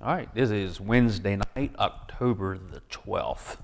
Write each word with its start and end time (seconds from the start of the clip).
All 0.00 0.14
right, 0.14 0.32
this 0.32 0.52
is 0.52 0.80
Wednesday 0.80 1.40
night, 1.56 1.72
October 1.76 2.56
the 2.56 2.80
12th. 2.88 3.56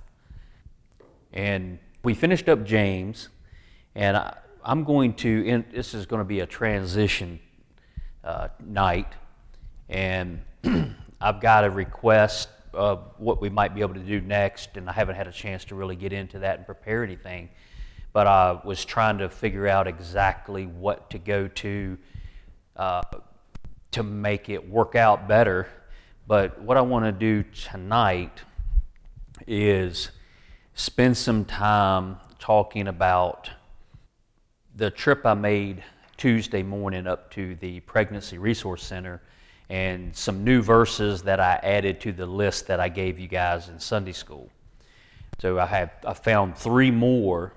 And 1.33 1.79
we 2.03 2.13
finished 2.13 2.49
up 2.49 2.65
James, 2.65 3.29
and 3.95 4.17
I, 4.17 4.39
am 4.65 4.83
going 4.83 5.15
to, 5.15 5.47
in, 5.47 5.65
this 5.73 5.95
is 5.95 6.07
going 6.07 6.19
to 6.19 6.25
be 6.25 6.41
a 6.41 6.47
transition 6.47 7.39
uh, 8.25 8.49
night, 8.59 9.13
and 9.89 10.43
I've 11.21 11.41
got 11.41 11.63
a 11.63 11.71
request 11.71 12.49
of 12.73 13.13
what 13.19 13.41
we 13.41 13.49
might 13.49 13.73
be 13.73 13.83
able 13.83 13.95
to 13.95 14.01
do 14.01 14.21
next, 14.21 14.77
and 14.77 14.91
I 14.91 14.93
haven't 14.93 15.15
had 15.15 15.29
a 15.29 15.33
chance 15.33 15.65
to 15.67 15.77
really 15.77 15.95
get 15.95 16.13
into 16.13 16.41
that 16.41 16.57
and 16.57 16.67
prepare 16.67 17.05
anything. 17.05 17.49
But 18.13 18.27
I 18.27 18.59
was 18.65 18.85
trying 18.85 19.19
to 19.19 19.29
figure 19.29 19.69
out 19.69 19.87
exactly 19.87 20.67
what 20.67 21.11
to 21.11 21.19
go 21.19 21.47
to 21.47 21.97
uh, 22.75 23.03
to 23.93 24.03
make 24.03 24.49
it 24.49 24.69
work 24.69 24.97
out 24.97 25.29
better 25.29 25.69
but 26.27 26.61
what 26.61 26.77
I 26.77 26.81
want 26.81 27.05
to 27.05 27.13
do 27.13 27.43
tonight 27.53 28.43
is 29.47 30.11
spend 30.75 31.17
some 31.17 31.45
time 31.45 32.17
talking 32.39 32.89
about 32.89 33.51
the 34.77 34.91
trip 34.91 35.27
I 35.27 35.35
made 35.35 35.85
Tuesday 36.17 36.63
morning 36.63 37.07
up 37.07 37.31
to 37.33 37.55
the 37.57 37.81
Pregnancy 37.81 38.39
Resource 38.39 38.83
Center 38.83 39.21
and 39.69 40.15
some 40.15 40.45
new 40.45 40.63
verses 40.63 41.23
that 41.23 41.41
I 41.41 41.61
added 41.63 42.01
to 42.03 42.13
the 42.13 42.27
list 42.27 42.67
that 42.69 42.81
I 42.81 42.89
gave 42.89 43.19
you 43.19 43.29
guys 43.29 43.69
in 43.69 43.79
Sunday 43.79 44.13
school. 44.13 44.51
So 45.41 45.59
I 45.59 45.67
have 45.67 45.91
I 46.07 46.15
found 46.15 46.57
three 46.57 46.91
more 46.91 47.53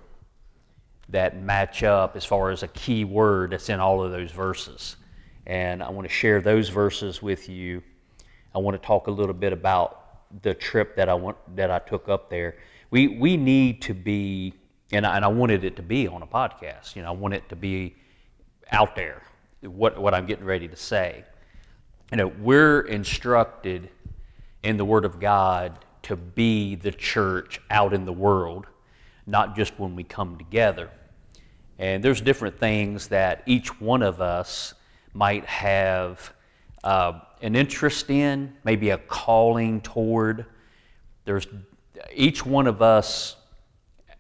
that 1.10 1.42
match 1.42 1.84
up 1.84 2.16
as 2.16 2.26
far 2.26 2.50
as 2.50 2.64
a 2.64 2.68
key 2.70 3.06
word 3.06 3.52
that's 3.52 3.70
in 3.70 3.80
all 3.80 4.04
of 4.04 4.12
those 4.12 4.32
verses. 4.32 4.98
And 5.46 5.82
I 5.82 5.90
want 5.90 6.08
to 6.08 6.14
share 6.14 6.42
those 6.42 6.70
verses 6.70 7.22
with 7.22 7.48
you 7.48 7.82
I 8.58 8.60
want 8.60 8.82
to 8.82 8.84
talk 8.84 9.06
a 9.06 9.12
little 9.12 9.36
bit 9.36 9.54
about 9.54 10.42
the 10.42 10.56
trip 10.56 10.96
that 10.96 11.10
I 11.10 11.14
want 11.14 11.38
that 11.56 11.70
I 11.70 11.78
took 11.78 12.10
up 12.10 12.28
there. 12.28 12.56
We 12.90 13.08
we 13.08 13.38
need 13.38 13.84
to 13.84 13.94
be, 13.94 14.56
and 14.92 15.06
I, 15.06 15.16
and 15.16 15.24
I 15.24 15.28
wanted 15.28 15.64
it 15.64 15.76
to 15.76 15.84
be 15.84 16.08
on 16.08 16.24
a 16.24 16.26
podcast. 16.26 16.96
You 16.96 17.04
know, 17.04 17.10
I 17.10 17.12
want 17.12 17.36
it 17.36 17.48
to 17.50 17.56
be 17.56 17.96
out 18.72 18.96
there. 18.96 19.22
What 19.62 20.00
what 20.02 20.16
I'm 20.16 20.26
getting 20.26 20.44
ready 20.44 20.68
to 20.68 20.76
say. 20.76 21.24
You 22.10 22.18
know, 22.18 22.28
we're 22.28 22.82
instructed 22.82 23.90
in 24.64 24.78
the 24.78 24.86
Word 24.86 25.06
of 25.06 25.20
God 25.20 25.78
to 26.02 26.16
be 26.16 26.74
the 26.74 26.92
church 26.92 27.62
out 27.70 27.94
in 27.94 28.06
the 28.06 28.14
world, 28.14 28.66
not 29.28 29.56
just 29.56 29.80
when 29.80 29.96
we 29.96 30.04
come 30.04 30.36
together. 30.36 30.90
And 31.78 32.04
there's 32.04 32.22
different 32.22 32.60
things 32.60 33.10
that 33.10 33.44
each 33.46 33.80
one 33.80 34.02
of 34.02 34.20
us 34.20 34.74
might 35.14 35.46
have 35.46 36.34
uh, 36.84 37.20
an 37.42 37.56
interest 37.56 38.10
in, 38.10 38.54
maybe 38.64 38.90
a 38.90 38.98
calling 38.98 39.82
toward. 39.82 40.46
There's 41.26 41.48
each 42.14 42.46
one 42.46 42.68
of 42.68 42.82
us 42.82 43.36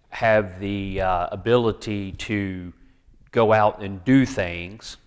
have 0.10 0.60
the 0.60 1.02
uh, 1.02 1.28
ability 1.32 2.14
to 2.14 2.73
go 3.32 3.54
out 3.54 3.82
and 3.82 4.04
do 4.04 4.26
things. 4.26 4.98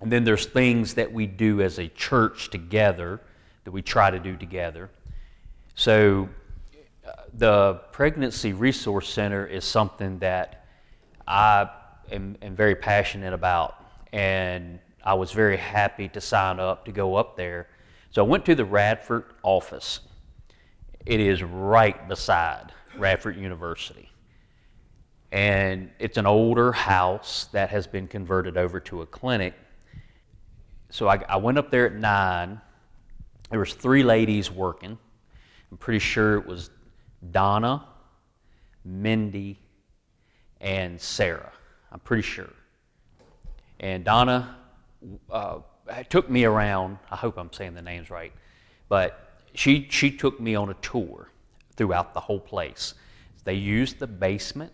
And 0.00 0.12
then 0.12 0.24
there's 0.24 0.46
things 0.46 0.94
that 0.94 1.12
we 1.12 1.26
do 1.26 1.60
as 1.60 1.78
a 1.78 1.88
church 1.88 2.50
together 2.50 3.20
that 3.64 3.72
we 3.72 3.82
try 3.82 4.10
to 4.10 4.18
do 4.18 4.36
together. 4.36 4.90
So 5.74 6.28
uh, 7.06 7.12
the 7.34 7.80
Pregnancy 7.92 8.52
Resource 8.52 9.08
Center 9.08 9.46
is 9.46 9.64
something 9.64 10.18
that 10.20 10.66
I 11.26 11.68
am, 12.10 12.36
am 12.42 12.54
very 12.54 12.74
passionate 12.74 13.32
about. 13.32 13.84
And 14.12 14.78
I 15.08 15.14
was 15.14 15.32
very 15.32 15.56
happy 15.56 16.06
to 16.08 16.20
sign 16.20 16.60
up 16.60 16.84
to 16.84 16.92
go 16.92 17.16
up 17.16 17.34
there. 17.34 17.68
So 18.10 18.22
I 18.22 18.28
went 18.28 18.44
to 18.44 18.54
the 18.54 18.66
Radford 18.66 19.24
office. 19.42 20.00
It 21.06 21.18
is 21.18 21.42
right 21.42 22.06
beside 22.06 22.74
Radford 22.94 23.34
University. 23.38 24.10
And 25.32 25.88
it's 25.98 26.18
an 26.18 26.26
older 26.26 26.72
house 26.72 27.48
that 27.52 27.70
has 27.70 27.86
been 27.86 28.06
converted 28.06 28.58
over 28.58 28.80
to 28.80 29.00
a 29.00 29.06
clinic. 29.06 29.54
So 30.90 31.08
I, 31.08 31.24
I 31.26 31.38
went 31.38 31.56
up 31.56 31.70
there 31.70 31.86
at 31.86 31.94
9. 31.94 32.60
There 33.48 33.60
was 33.60 33.72
three 33.72 34.02
ladies 34.02 34.50
working. 34.50 34.98
I'm 35.70 35.78
pretty 35.78 36.00
sure 36.00 36.34
it 36.34 36.46
was 36.46 36.68
Donna, 37.30 37.82
Mindy, 38.84 39.58
and 40.60 41.00
Sarah. 41.00 41.52
I'm 41.90 42.00
pretty 42.00 42.24
sure. 42.24 42.52
And 43.80 44.04
Donna 44.04 44.57
uh, 45.30 45.58
took 46.08 46.28
me 46.28 46.44
around. 46.44 46.98
I 47.10 47.16
hope 47.16 47.38
I'm 47.38 47.52
saying 47.52 47.74
the 47.74 47.82
names 47.82 48.10
right, 48.10 48.32
but 48.88 49.40
she 49.54 49.86
she 49.90 50.10
took 50.10 50.40
me 50.40 50.54
on 50.54 50.70
a 50.70 50.74
tour 50.74 51.30
throughout 51.76 52.14
the 52.14 52.20
whole 52.20 52.40
place. 52.40 52.94
They 53.44 53.54
used 53.54 53.98
the 53.98 54.06
basement. 54.06 54.72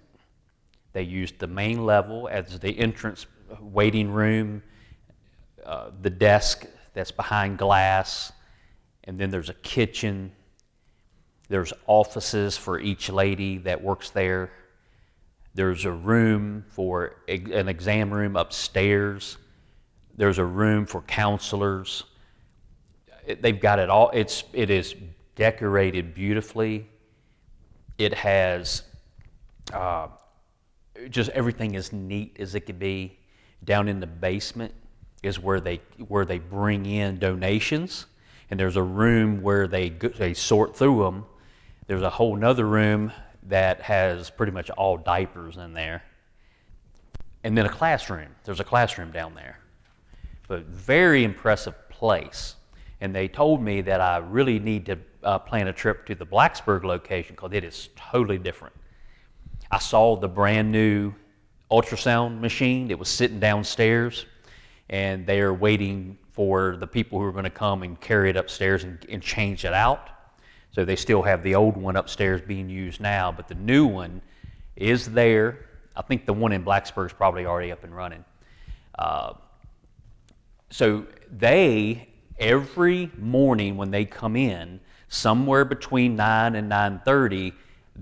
They 0.92 1.02
used 1.02 1.38
the 1.38 1.46
main 1.46 1.84
level 1.84 2.28
as 2.30 2.58
the 2.58 2.78
entrance 2.78 3.26
waiting 3.60 4.10
room, 4.10 4.62
uh, 5.64 5.90
the 6.02 6.10
desk 6.10 6.66
that's 6.92 7.10
behind 7.10 7.58
glass, 7.58 8.32
and 9.04 9.18
then 9.18 9.30
there's 9.30 9.48
a 9.48 9.54
kitchen. 9.54 10.32
There's 11.48 11.72
offices 11.86 12.56
for 12.56 12.80
each 12.80 13.10
lady 13.10 13.58
that 13.58 13.82
works 13.82 14.10
there. 14.10 14.50
There's 15.54 15.84
a 15.84 15.92
room 15.92 16.64
for 16.68 17.16
an 17.28 17.68
exam 17.68 18.12
room 18.12 18.36
upstairs 18.36 19.36
there's 20.16 20.38
a 20.38 20.44
room 20.44 20.86
for 20.86 21.02
counselors. 21.02 22.04
They've 23.40 23.58
got 23.58 23.78
it 23.78 23.90
all. 23.90 24.10
It's 24.12 24.44
it 24.52 24.70
is 24.70 24.94
decorated 25.34 26.14
beautifully. 26.14 26.86
It 27.98 28.14
has 28.14 28.82
uh, 29.72 30.08
just 31.10 31.30
everything 31.30 31.74
as 31.76 31.92
neat 31.92 32.36
as 32.38 32.54
it 32.54 32.60
could 32.60 32.78
be. 32.78 33.18
Down 33.64 33.88
in 33.88 33.98
the 33.98 34.06
basement 34.06 34.74
is 35.22 35.40
where 35.40 35.60
they 35.60 35.80
where 36.08 36.24
they 36.24 36.38
bring 36.38 36.86
in 36.86 37.18
donations, 37.18 38.06
and 38.50 38.60
there's 38.60 38.76
a 38.76 38.82
room 38.82 39.42
where 39.42 39.66
they 39.66 39.88
they 39.88 40.34
sort 40.34 40.76
through 40.76 41.02
them. 41.02 41.24
There's 41.86 42.02
a 42.02 42.10
whole 42.10 42.36
nother 42.36 42.66
room 42.66 43.12
that 43.44 43.80
has 43.82 44.30
pretty 44.30 44.52
much 44.52 44.70
all 44.70 44.96
diapers 44.96 45.56
in 45.56 45.72
there, 45.72 46.02
and 47.42 47.56
then 47.56 47.64
a 47.64 47.70
classroom. 47.70 48.28
There's 48.44 48.60
a 48.60 48.64
classroom 48.64 49.10
down 49.10 49.34
there 49.34 49.58
but 50.48 50.64
very 50.66 51.24
impressive 51.24 51.74
place. 51.88 52.56
And 53.00 53.14
they 53.14 53.28
told 53.28 53.62
me 53.62 53.80
that 53.82 54.00
I 54.00 54.18
really 54.18 54.58
need 54.58 54.86
to 54.86 54.98
uh, 55.22 55.38
plan 55.38 55.68
a 55.68 55.72
trip 55.72 56.06
to 56.06 56.14
the 56.14 56.26
Blacksburg 56.26 56.84
location 56.84 57.34
because 57.34 57.52
it 57.52 57.64
is 57.64 57.88
totally 57.96 58.38
different. 58.38 58.74
I 59.70 59.78
saw 59.78 60.16
the 60.16 60.28
brand 60.28 60.70
new 60.70 61.14
ultrasound 61.70 62.40
machine 62.40 62.88
that 62.88 62.98
was 62.98 63.08
sitting 63.08 63.40
downstairs, 63.40 64.26
and 64.90 65.26
they 65.26 65.40
are 65.40 65.52
waiting 65.52 66.18
for 66.32 66.76
the 66.76 66.86
people 66.86 67.18
who 67.18 67.24
are 67.24 67.32
going 67.32 67.44
to 67.44 67.50
come 67.50 67.82
and 67.82 68.00
carry 68.00 68.30
it 68.30 68.36
upstairs 68.36 68.84
and, 68.84 69.04
and 69.08 69.22
change 69.22 69.64
it 69.64 69.72
out. 69.72 70.10
So 70.72 70.84
they 70.84 70.96
still 70.96 71.22
have 71.22 71.42
the 71.42 71.54
old 71.54 71.76
one 71.76 71.96
upstairs 71.96 72.40
being 72.40 72.68
used 72.68 73.00
now, 73.00 73.30
but 73.30 73.48
the 73.48 73.54
new 73.54 73.86
one 73.86 74.20
is 74.76 75.10
there. 75.10 75.66
I 75.96 76.02
think 76.02 76.26
the 76.26 76.32
one 76.32 76.52
in 76.52 76.64
Blacksburg 76.64 77.06
is 77.06 77.12
probably 77.12 77.46
already 77.46 77.70
up 77.70 77.84
and 77.84 77.94
running. 77.94 78.24
Uh, 78.98 79.34
so 80.74 81.06
they 81.30 82.08
every 82.36 83.08
morning 83.16 83.76
when 83.76 83.92
they 83.92 84.04
come 84.04 84.34
in, 84.34 84.80
somewhere 85.06 85.64
between 85.64 86.16
9 86.16 86.56
and 86.56 86.68
9:30, 86.68 87.52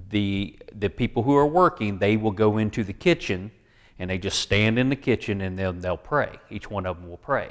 the 0.08 0.58
the 0.72 0.88
people 0.88 1.22
who 1.22 1.36
are 1.36 1.46
working, 1.46 1.98
they 1.98 2.16
will 2.16 2.30
go 2.30 2.56
into 2.56 2.82
the 2.82 2.94
kitchen 2.94 3.50
and 3.98 4.08
they 4.08 4.16
just 4.16 4.40
stand 4.40 4.78
in 4.78 4.88
the 4.88 4.96
kitchen 4.96 5.42
and 5.42 5.58
they'll 5.58 5.74
they'll 5.74 5.98
pray. 5.98 6.38
Each 6.48 6.70
one 6.70 6.86
of 6.86 6.98
them 6.98 7.10
will 7.10 7.18
pray. 7.18 7.50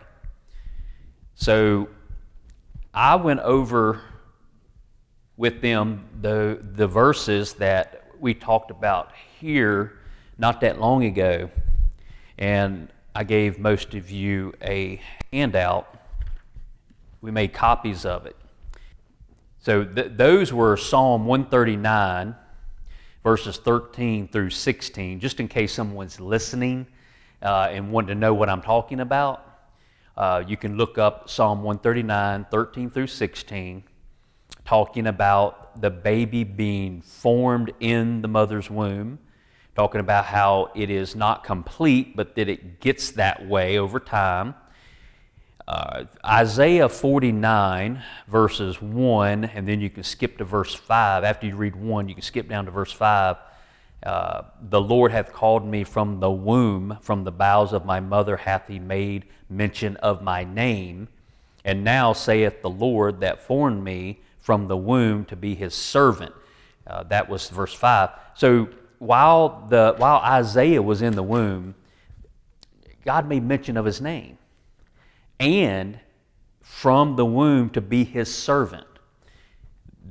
So 1.36 1.90
I 2.92 3.16
went 3.16 3.42
over 3.42 4.02
with 5.38 5.62
them 5.62 6.10
the 6.20 6.66
the 6.74 6.88
verses 6.88 7.54
that 7.66 8.08
we 8.20 8.34
talked 8.34 8.72
about 8.72 9.12
here 9.40 10.00
not 10.40 10.62
that 10.62 10.80
long 10.80 11.04
ago. 11.04 11.52
And 12.40 12.92
I 13.14 13.26
gave 13.26 13.60
most 13.60 13.94
of 13.94 14.10
you 14.10 14.54
a 14.62 15.02
handout. 15.34 16.00
We 17.20 17.30
made 17.30 17.52
copies 17.52 18.06
of 18.06 18.26
it. 18.26 18.38
So 19.60 19.84
th- 19.84 20.14
those 20.16 20.54
were 20.54 20.78
Psalm 20.78 21.26
139, 21.26 22.36
verses 23.22 23.58
13 23.58 24.30
through 24.30 24.52
16, 24.52 25.20
just 25.20 25.42
in 25.42 25.50
case 25.50 25.74
someone's 25.74 26.22
listening 26.22 26.88
uh, 27.42 27.68
and 27.70 27.92
wanting 27.92 28.08
to 28.10 28.16
know 28.16 28.34
what 28.34 28.50
I'm 28.50 28.62
talking 28.62 29.02
about. 29.02 29.46
Uh, 30.16 30.44
you 30.48 30.56
can 30.56 30.78
look 30.78 30.98
up 30.98 31.30
Psalm 31.30 31.64
139, 31.64 32.46
13 32.50 32.90
through 32.90 33.08
16, 33.08 33.84
talking 34.64 35.08
about 35.08 35.82
the 35.82 35.90
baby 35.90 36.46
being 36.46 37.02
formed 37.02 37.74
in 37.82 38.22
the 38.22 38.28
mother's 38.30 38.70
womb 38.70 39.20
talking 39.76 40.02
about 40.02 40.26
how 40.26 40.72
it 40.76 40.90
is 40.90 41.16
not 41.16 41.44
complete, 41.44 42.16
but 42.16 42.36
that 42.36 42.50
it 42.50 42.80
gets 42.80 43.12
that 43.12 43.48
way 43.48 43.78
over 43.78 44.00
time. 44.00 44.54
Uh, 45.68 46.04
Isaiah 46.26 46.90
49, 46.90 48.04
verses 48.28 48.82
1, 48.82 49.46
and 49.46 49.68
then 49.68 49.80
you 49.80 49.90
can 49.90 50.04
skip 50.04 50.38
to 50.40 50.44
verse 50.44 50.74
5. 50.74 51.24
After 51.24 51.48
you 51.48 51.56
read 51.56 51.76
1, 51.76 52.10
you 52.10 52.16
can 52.16 52.24
skip 52.24 52.50
down 52.50 52.66
to 52.66 52.72
verse 52.72 52.92
5. 52.92 53.38
Uh, 54.04 54.42
the 54.62 54.82
Lord 54.82 55.12
hath 55.12 55.32
called 55.32 55.66
me 55.66 55.84
from 55.84 56.20
the 56.20 56.32
womb, 56.32 56.98
from 57.02 57.24
the 57.24 57.32
bowels 57.32 57.72
of 57.72 57.86
my 57.86 58.00
mother 58.00 58.36
hath 58.36 58.68
he 58.68 58.80
made 58.80 59.26
mention 59.50 59.96
of 59.98 60.22
my 60.22 60.44
name. 60.44 61.08
And 61.64 61.84
now 61.84 62.12
saith 62.12 62.62
the 62.62 62.70
Lord 62.70 63.20
that 63.20 63.40
formed 63.40 63.84
me 63.84 64.22
from 64.40 64.68
the 64.68 64.78
womb 64.78 65.26
to 65.26 65.36
be 65.36 65.54
his 65.54 65.76
servant. 65.76 66.34
Uh, 66.88 67.04
that 67.04 67.30
was 67.30 67.48
verse 67.50 67.74
5. 67.74 68.10
So 68.34 68.68
while, 69.02 69.66
the, 69.68 69.96
while 69.98 70.20
Isaiah 70.20 70.80
was 70.80 71.02
in 71.02 71.16
the 71.16 71.24
womb, 71.24 71.74
God 73.04 73.28
made 73.28 73.44
mention 73.44 73.76
of 73.76 73.84
his 73.84 74.00
name. 74.00 74.38
And 75.40 76.00
from 76.62 77.16
the 77.16 77.26
womb 77.26 77.72
to 77.72 77.82
be 77.82 78.04
his 78.04 78.32
servant. 78.32 78.86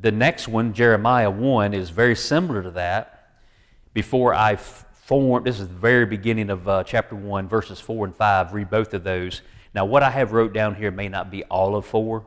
The 0.01 0.11
next 0.11 0.49
one, 0.49 0.73
Jeremiah 0.73 1.31
1, 1.31 1.73
is 1.73 1.91
very 1.91 2.17
similar 2.17 2.65
to 2.65 2.71
that 2.73 3.31
before 3.95 4.35
I 4.35 4.57
formed, 4.57 5.47
this 5.47 5.61
is 5.61 5.69
the 5.69 5.75
very 5.75 6.05
beginning 6.05 6.51
of 6.51 6.69
uh, 6.69 6.83
chapter 6.83 7.15
1, 7.15 7.47
verses 7.47 7.79
4 7.79 8.07
and 8.07 8.17
5. 8.17 8.53
Read 8.53 8.71
both 8.71 8.93
of 8.93 9.05
those. 9.05 9.43
Now, 9.73 9.85
what 9.85 10.03
I 10.03 10.11
have 10.11 10.33
wrote 10.33 10.53
down 10.53 10.75
here 10.75 10.91
may 10.91 11.09
not 11.09 11.31
be 11.31 11.45
all 11.45 11.77
of 11.77 11.87
4. 11.87 12.27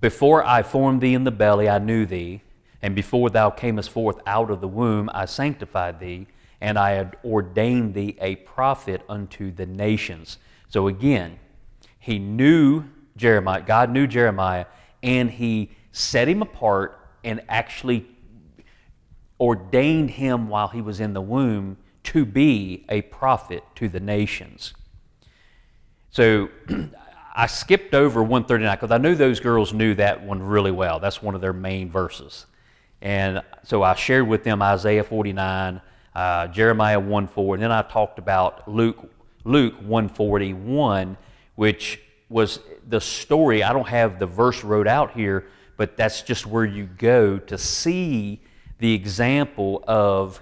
Before 0.00 0.42
I 0.46 0.62
formed 0.62 1.02
thee 1.02 1.12
in 1.12 1.24
the 1.24 1.30
belly, 1.30 1.68
I 1.68 1.78
knew 1.78 2.06
thee, 2.06 2.40
and 2.82 2.94
before 2.96 3.30
thou 3.30 3.50
camest 3.50 3.90
forth 3.90 4.18
out 4.26 4.50
of 4.50 4.60
the 4.60 4.68
womb, 4.68 5.08
I 5.14 5.24
sanctified 5.26 6.00
thee, 6.00 6.26
and 6.60 6.78
I 6.78 6.90
had 6.92 7.16
ordained 7.24 7.94
thee 7.94 8.16
a 8.20 8.36
prophet 8.36 9.02
unto 9.08 9.52
the 9.52 9.66
nations. 9.66 10.38
So 10.68 10.88
again, 10.88 11.38
he 11.98 12.18
knew 12.18 12.84
Jeremiah, 13.16 13.62
God 13.62 13.90
knew 13.90 14.06
Jeremiah, 14.06 14.66
and 15.02 15.30
he 15.30 15.70
set 15.92 16.28
him 16.28 16.42
apart 16.42 16.98
and 17.22 17.40
actually 17.48 18.06
ordained 19.38 20.10
him 20.10 20.48
while 20.48 20.68
he 20.68 20.80
was 20.80 21.00
in 21.00 21.14
the 21.14 21.20
womb 21.20 21.76
to 22.04 22.24
be 22.24 22.84
a 22.88 23.02
prophet 23.02 23.62
to 23.76 23.88
the 23.88 24.00
nations. 24.00 24.74
So 26.10 26.48
I 27.34 27.46
skipped 27.46 27.94
over 27.94 28.22
139 28.22 28.76
because 28.76 28.90
I 28.90 28.98
knew 28.98 29.14
those 29.14 29.40
girls 29.40 29.72
knew 29.72 29.94
that 29.94 30.22
one 30.22 30.42
really 30.42 30.70
well. 30.70 31.00
That's 31.00 31.22
one 31.22 31.34
of 31.34 31.40
their 31.40 31.52
main 31.52 31.90
verses. 31.90 32.46
And 33.02 33.42
so 33.64 33.82
I 33.82 33.94
shared 33.96 34.28
with 34.28 34.44
them 34.44 34.62
Isaiah 34.62 35.02
49, 35.02 35.82
uh, 36.14 36.46
Jeremiah 36.48 37.00
1 37.00 37.26
4, 37.26 37.54
and 37.56 37.62
then 37.62 37.72
I 37.72 37.82
talked 37.82 38.20
about 38.20 38.68
Luke, 38.68 39.10
Luke 39.44 39.74
141, 39.80 41.18
which 41.56 42.00
was 42.28 42.60
the 42.88 43.00
story. 43.00 43.64
I 43.64 43.72
don't 43.72 43.88
have 43.88 44.20
the 44.20 44.26
verse 44.26 44.62
wrote 44.62 44.86
out 44.86 45.12
here, 45.12 45.48
but 45.76 45.96
that's 45.96 46.22
just 46.22 46.46
where 46.46 46.64
you 46.64 46.86
go 46.86 47.38
to 47.38 47.58
see 47.58 48.40
the 48.78 48.94
example 48.94 49.82
of 49.88 50.40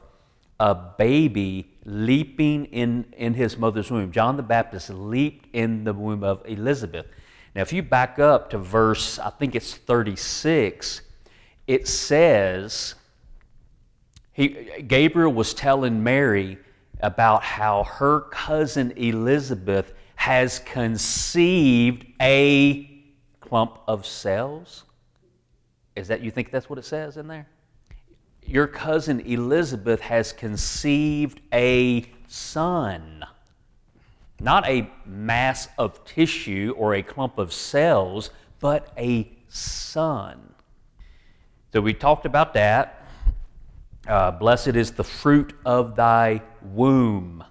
a 0.61 0.75
baby 0.75 1.71
leaping 1.87 2.67
in, 2.67 3.07
in 3.17 3.33
his 3.33 3.57
mother's 3.57 3.91
womb. 3.91 4.13
John 4.13 4.37
the 4.37 4.43
Baptist 4.43 4.91
leaped 4.91 5.49
in 5.55 5.85
the 5.85 5.95
womb 5.95 6.23
of 6.23 6.43
Elizabeth. 6.45 7.07
Now, 7.55 7.63
if 7.63 7.73
you 7.73 7.83
back 7.83 8.19
up 8.19 8.51
to 8.51 8.59
verse, 8.59 9.19
I 9.19 9.31
think 9.31 9.55
it's 9.55 9.75
36, 9.75 11.01
it 11.67 11.89
says, 11.89 12.95
he, 14.33 14.49
Gabriel 14.87 15.33
was 15.33 15.55
telling 15.55 16.03
Mary 16.03 16.59
about 17.01 17.43
how 17.43 17.85
her 17.85 18.21
cousin 18.21 18.93
Elizabeth 18.97 19.93
has 20.17 20.59
conceived 20.61 22.07
a 22.21 23.05
clump 23.41 23.79
of 23.89 24.05
cells. 24.05 24.85
Is 25.97 26.09
that, 26.09 26.21
you 26.21 26.31
think 26.31 26.51
that's 26.51 26.69
what 26.69 26.79
it 26.79 26.85
says 26.85 27.17
in 27.17 27.27
there? 27.27 27.49
your 28.51 28.67
cousin 28.67 29.21
Elizabeth 29.21 30.01
has 30.01 30.33
conceived 30.33 31.41
a 31.53 32.05
son. 32.27 33.25
Not 34.41 34.67
a 34.69 34.91
mass 35.07 35.69
of 35.79 36.05
tissue 36.05 36.75
or 36.77 36.95
a 36.95 37.03
clump 37.03 37.39
of 37.39 37.53
cells, 37.53 38.31
but 38.59 38.93
a 38.99 39.31
son. 39.49 40.50
So 41.73 41.81
we 41.81 41.95
talked 41.95 42.27
about 42.27 42.55
that. 42.55 43.07
Uh, 44.07 44.33
blessed 44.33 44.69
is 44.69 44.91
the 44.93 45.05
fruit 45.05 45.55
of 45.65 45.95
thy 45.95 46.43
womb. 46.63 47.45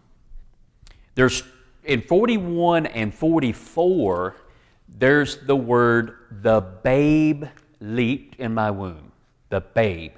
There's 1.15 1.43
in 1.85 2.01
41 2.01 2.85
and 2.85 3.13
44, 3.13 4.35
there's 4.87 5.37
the 5.37 5.55
word 5.55 6.15
the 6.29 6.61
babe 6.61 7.45
leaped 7.79 8.35
in 8.39 8.53
my 8.53 8.71
womb. 8.71 9.11
The 9.49 9.61
babe. 9.61 10.11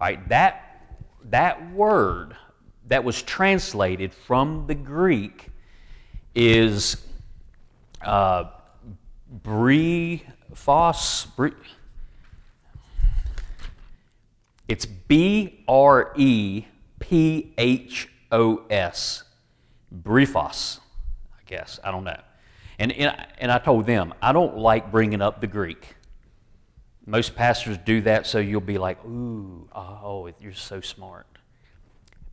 Right, 0.00 0.28
that, 0.28 0.98
that 1.30 1.72
word 1.72 2.36
that 2.88 3.02
was 3.04 3.22
translated 3.22 4.12
from 4.12 4.66
the 4.66 4.74
Greek 4.74 5.48
is 6.34 6.96
uh, 8.02 8.44
brephos. 9.42 11.26
It's 14.72 14.86
B 14.86 15.64
R 15.68 16.14
E 16.16 16.64
P 16.98 17.52
H 17.58 18.08
O 18.30 18.62
S. 18.70 19.24
Briefos, 19.94 20.80
I 21.38 21.42
guess. 21.44 21.78
I 21.84 21.90
don't 21.90 22.04
know. 22.04 22.18
And, 22.78 22.90
and, 22.92 23.14
and 23.36 23.52
I 23.52 23.58
told 23.58 23.84
them, 23.84 24.14
I 24.22 24.32
don't 24.32 24.56
like 24.56 24.90
bringing 24.90 25.20
up 25.20 25.42
the 25.42 25.46
Greek. 25.46 25.94
Most 27.04 27.36
pastors 27.36 27.76
do 27.84 28.00
that 28.00 28.26
so 28.26 28.38
you'll 28.38 28.62
be 28.62 28.78
like, 28.78 29.04
ooh, 29.04 29.68
oh, 29.74 30.30
you're 30.40 30.54
so 30.54 30.80
smart. 30.80 31.26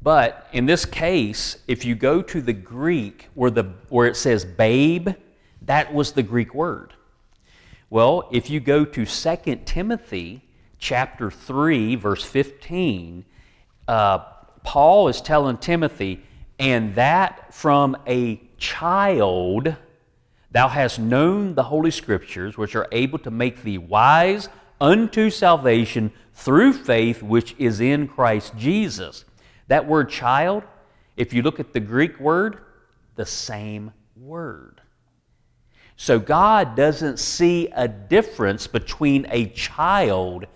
But 0.02 0.48
in 0.54 0.66
this 0.66 0.86
case, 0.86 1.58
if 1.68 1.84
you 1.84 1.94
go 1.94 2.22
to 2.22 2.42
the 2.42 2.54
Greek 2.54 3.28
where, 3.34 3.52
the, 3.52 3.64
where 3.90 4.08
it 4.08 4.16
says 4.16 4.46
babe, 4.46 5.10
that 5.64 5.94
was 5.94 6.14
the 6.14 6.24
Greek 6.24 6.56
word. 6.56 6.94
Well, 7.90 8.30
if 8.32 8.50
you 8.50 8.62
go 8.62 8.86
to 8.86 9.06
2 9.06 9.60
Timothy 9.66 10.49
chapter 10.80 11.30
3, 11.30 11.96
verse 11.96 12.24
15, 12.24 13.26
uh, 13.88 14.20
Paul 14.64 15.10
is 15.10 15.22
telling 15.22 15.58
Timothy, 15.58 16.24
and 16.58 16.96
that 16.96 17.54
from 17.54 17.98
a 18.08 18.42
child 18.58 19.76
thou 20.52 20.68
hast 20.68 21.00
known 21.00 21.56
the 21.56 21.64
Holy 21.64 21.92
Scriptures, 21.92 22.58
which 22.58 22.76
are 22.76 22.88
able 22.92 23.20
to 23.20 23.32
make 23.32 23.64
thee 23.64 23.78
wise 23.78 24.50
unto 24.82 25.30
salvation 25.30 26.12
through 26.34 26.74
faith 26.74 27.22
which 27.22 27.54
is 27.58 27.82
in 27.82 28.08
Christ 28.08 28.54
Jesus. 28.58 29.26
That 29.68 29.86
word 29.86 30.10
child, 30.10 30.64
if 31.18 31.34
you 31.34 31.42
look 31.42 31.60
at 31.60 31.74
the 31.74 31.80
Greek 31.80 32.20
word, 32.20 32.60
the 33.16 33.26
same 33.26 33.92
word. 34.16 34.82
So 35.98 36.18
God 36.18 36.78
doesn't 36.78 37.20
see 37.20 37.68
a 37.76 37.88
difference 37.88 38.68
between 38.68 39.28
a 39.30 39.48
child 39.48 40.48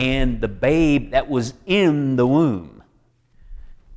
and 0.00 0.40
the 0.40 0.48
babe 0.48 1.10
that 1.10 1.28
was 1.28 1.54
in 1.66 2.16
the 2.16 2.26
womb. 2.26 2.82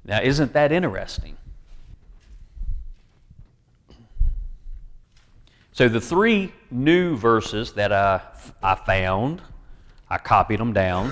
Now, 0.05 0.21
isn't 0.21 0.53
that 0.53 0.71
interesting? 0.71 1.37
So, 5.71 5.87
the 5.87 6.01
three 6.01 6.53
new 6.69 7.15
verses 7.15 7.71
that 7.73 7.91
I, 7.91 8.21
I 8.61 8.75
found 8.75 9.41
I 10.13 10.19
copied 10.19 10.59
them 10.59 10.73
down. 10.73 11.11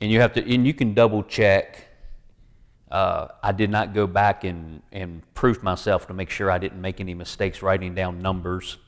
And 0.00 0.10
you 0.10 0.20
have 0.20 0.32
to, 0.32 0.54
and 0.54 0.66
you 0.66 0.74
can 0.74 0.92
double 0.92 1.22
check. 1.22 1.86
Uh, 2.90 3.28
I 3.44 3.52
did 3.52 3.70
not 3.70 3.94
go 3.94 4.08
back 4.08 4.42
and, 4.42 4.82
and 4.90 5.22
proof 5.34 5.62
myself 5.62 6.08
to 6.08 6.14
make 6.14 6.30
sure 6.30 6.50
I 6.50 6.58
didn't 6.58 6.80
make 6.80 7.00
any 7.00 7.14
mistakes 7.14 7.62
writing 7.62 7.94
down 7.94 8.20
numbers. 8.20 8.78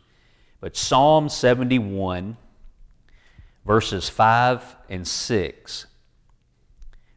But 0.61 0.77
Psalm 0.77 1.29
71, 1.29 2.37
verses 3.67 4.09
5 4.09 4.77
and 4.89 5.07
6 5.07 5.87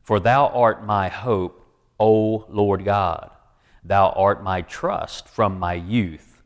For 0.02 0.20
thou 0.20 0.48
art 0.48 0.84
my 0.84 1.08
hope, 1.08 1.64
O 2.00 2.46
Lord 2.50 2.84
God. 2.84 3.30
Thou 3.84 4.10
art 4.10 4.44
my 4.44 4.62
trust 4.62 5.28
from 5.28 5.60
my 5.60 5.76
youth. 5.76 6.42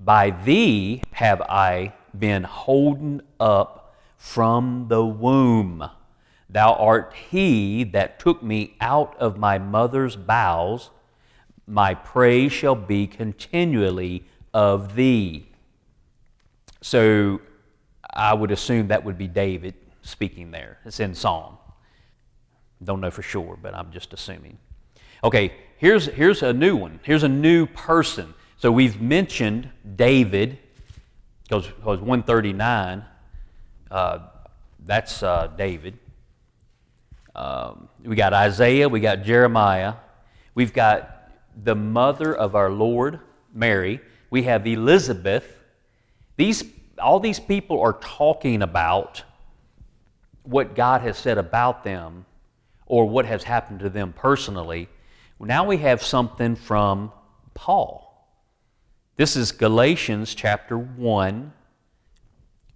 By 0.00 0.30
thee 0.30 1.02
have 1.12 1.40
I 1.42 1.94
been 2.18 2.42
holden 2.42 3.22
up 3.38 3.94
from 4.16 4.86
the 4.88 5.04
womb. 5.04 5.88
Thou 6.50 6.74
art 6.74 7.14
he 7.30 7.84
that 7.84 8.18
took 8.18 8.42
me 8.42 8.76
out 8.80 9.16
of 9.18 9.38
my 9.38 9.58
mother's 9.58 10.16
bowels. 10.16 10.90
My 11.66 11.94
praise 11.94 12.52
shall 12.52 12.74
be 12.74 13.06
continually 13.06 14.24
of 14.52 14.94
thee. 14.94 15.46
So 16.82 17.40
I 18.14 18.32
would 18.32 18.50
assume 18.50 18.88
that 18.88 19.04
would 19.04 19.18
be 19.18 19.28
David 19.28 19.74
speaking 20.02 20.50
there. 20.50 20.78
It's 20.84 21.00
in 21.00 21.14
Psalm. 21.14 21.58
Don't 22.82 23.00
know 23.00 23.10
for 23.10 23.22
sure, 23.22 23.58
but 23.60 23.74
I'm 23.74 23.90
just 23.90 24.12
assuming. 24.12 24.58
Okay, 25.22 25.52
here's, 25.78 26.06
here's 26.06 26.42
a 26.42 26.52
new 26.52 26.76
one. 26.76 27.00
Here's 27.02 27.22
a 27.22 27.28
new 27.28 27.66
person. 27.66 28.34
So 28.58 28.70
we've 28.70 29.00
mentioned 29.00 29.70
David, 29.96 30.58
because 31.42 31.66
139, 31.82 33.04
uh, 33.90 34.18
that's 34.84 35.22
uh, 35.22 35.48
David. 35.56 35.98
Um, 37.34 37.88
we 38.04 38.16
got 38.16 38.32
Isaiah, 38.32 38.88
we 38.88 39.00
got 39.00 39.22
Jeremiah, 39.22 39.94
we've 40.54 40.72
got 40.72 41.30
the 41.62 41.74
mother 41.74 42.34
of 42.34 42.54
our 42.54 42.70
Lord, 42.70 43.20
Mary, 43.52 44.00
we 44.30 44.44
have 44.44 44.66
Elizabeth. 44.66 45.60
These, 46.36 46.64
all 46.98 47.20
these 47.20 47.40
people 47.40 47.80
are 47.80 47.94
talking 47.94 48.62
about 48.62 49.22
what 50.42 50.74
God 50.74 51.00
has 51.00 51.16
said 51.16 51.38
about 51.38 51.84
them 51.84 52.26
or 52.86 53.08
what 53.08 53.26
has 53.26 53.44
happened 53.44 53.80
to 53.80 53.90
them 53.90 54.12
personally. 54.12 54.88
Now 55.40 55.64
we 55.64 55.78
have 55.78 56.02
something 56.02 56.56
from 56.56 57.12
Paul. 57.54 58.28
This 59.16 59.36
is 59.36 59.52
Galatians 59.52 60.34
chapter 60.34 60.76
1, 60.76 61.52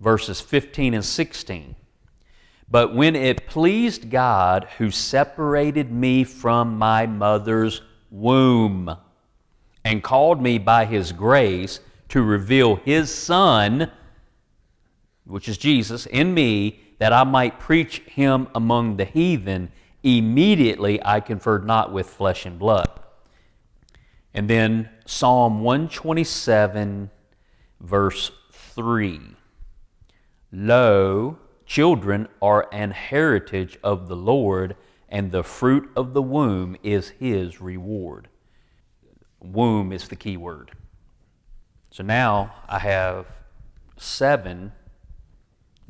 verses 0.01 0.41
15 0.41 0.95
and 0.95 1.05
16. 1.05 1.75
But 2.71 2.95
when 2.95 3.17
it 3.17 3.47
pleased 3.47 4.11
God 4.11 4.69
who 4.79 4.91
separated 4.91 5.91
me 5.91 6.25
from 6.25 6.77
my 6.77 7.07
mother's 7.07 7.81
womb 8.11 8.95
and 9.85 10.03
called 10.03 10.43
me 10.43 10.59
by 10.59 10.85
his 10.85 11.13
grace 11.13 11.81
to 12.11 12.23
reveal 12.23 12.77
his 12.77 13.13
Son, 13.13 13.91
which 15.29 15.49
is 15.49 15.59
Jesus, 15.59 16.07
in 16.07 16.35
me, 16.35 16.81
that 16.99 17.13
I 17.13 17.25
might 17.25 17.61
preach 17.61 18.01
him 18.01 18.49
among 18.55 18.97
the 18.97 19.05
heathen, 19.05 19.71
immediately 20.03 21.05
I 21.05 21.21
conferred 21.21 21.65
not 21.65 21.93
with 21.93 22.09
flesh 22.09 22.45
and 22.45 22.59
blood 22.59 22.91
and 24.39 24.49
then 24.49 24.89
Psalm 25.05 25.63
127, 25.63 27.11
verse 27.81 28.31
3. 28.53 29.21
Lo, 30.53 31.39
children 31.67 32.29
are 32.41 32.69
an 32.71 32.93
heritage 32.93 33.79
of 33.83 34.07
the 34.07 34.15
Lord, 34.15 34.77
and 35.09 35.33
the 35.33 35.43
fruit 35.43 35.91
of 35.97 36.15
the 36.15 36.23
womb 36.23 36.77
is 36.85 37.09
his 37.09 37.61
reward. 37.61 38.29
Womb 39.41 39.93
is 39.93 40.07
the 40.07 40.15
key 40.15 40.37
word. 40.37 40.71
So 41.91 42.05
now 42.05 42.55
I 42.69 42.79
have 42.81 43.27
seven 43.97 44.73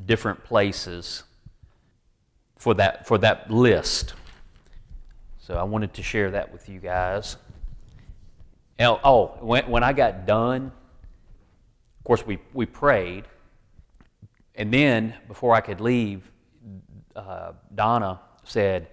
different 0.05 0.43
places 0.43 1.23
for 2.57 2.73
that, 2.75 3.07
for 3.07 3.17
that 3.17 3.49
list. 3.49 4.13
So 5.39 5.55
I 5.55 5.63
wanted 5.63 5.93
to 5.95 6.03
share 6.03 6.31
that 6.31 6.51
with 6.51 6.69
you 6.69 6.79
guys. 6.79 7.37
Oh, 8.79 9.37
when, 9.41 9.69
when 9.69 9.83
I 9.83 9.93
got 9.93 10.25
done, 10.25 10.71
of 11.99 12.03
course, 12.03 12.25
we, 12.25 12.39
we 12.53 12.65
prayed. 12.65 13.25
And 14.55 14.73
then, 14.73 15.15
before 15.27 15.55
I 15.55 15.61
could 15.61 15.81
leave, 15.81 16.31
uh, 17.15 17.53
Donna 17.75 18.19
said, 18.43 18.87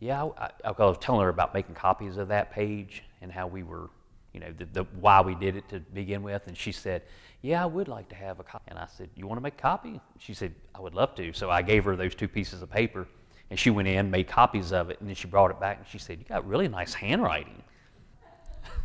Yeah, 0.00 0.28
I, 0.38 0.50
I, 0.64 0.70
was 0.72 0.98
telling 1.00 1.22
her 1.22 1.28
about 1.28 1.54
making 1.54 1.74
copies 1.74 2.16
of 2.16 2.28
that 2.28 2.50
page 2.50 3.02
and 3.20 3.30
how 3.30 3.46
we 3.46 3.62
were, 3.62 3.90
you 4.32 4.40
know, 4.40 4.52
the, 4.56 4.64
the, 4.66 4.84
why 5.00 5.20
we 5.20 5.34
did 5.34 5.56
it 5.56 5.68
to 5.70 5.80
begin 5.80 6.22
with. 6.22 6.46
And 6.46 6.56
she 6.56 6.72
said, 6.72 7.02
Yeah, 7.42 7.62
I 7.62 7.66
would 7.66 7.88
like 7.88 8.08
to 8.10 8.14
have 8.14 8.40
a 8.40 8.42
copy. 8.42 8.64
And 8.68 8.78
I 8.78 8.86
said, 8.86 9.08
You 9.14 9.26
want 9.26 9.38
to 9.38 9.42
make 9.42 9.54
a 9.54 9.62
copy? 9.62 10.00
She 10.18 10.34
said, 10.34 10.54
I 10.74 10.80
would 10.80 10.94
love 10.94 11.14
to. 11.16 11.32
So 11.32 11.50
I 11.50 11.62
gave 11.62 11.84
her 11.84 11.96
those 11.96 12.14
two 12.14 12.28
pieces 12.28 12.62
of 12.62 12.70
paper, 12.70 13.06
and 13.50 13.58
she 13.58 13.70
went 13.70 13.88
in, 13.88 14.10
made 14.10 14.28
copies 14.28 14.72
of 14.72 14.90
it, 14.90 15.00
and 15.00 15.08
then 15.08 15.16
she 15.16 15.26
brought 15.26 15.50
it 15.50 15.60
back 15.60 15.78
and 15.78 15.86
she 15.86 15.98
said, 15.98 16.18
You 16.18 16.24
got 16.24 16.46
really 16.46 16.68
nice 16.68 16.94
handwriting. 16.94 17.62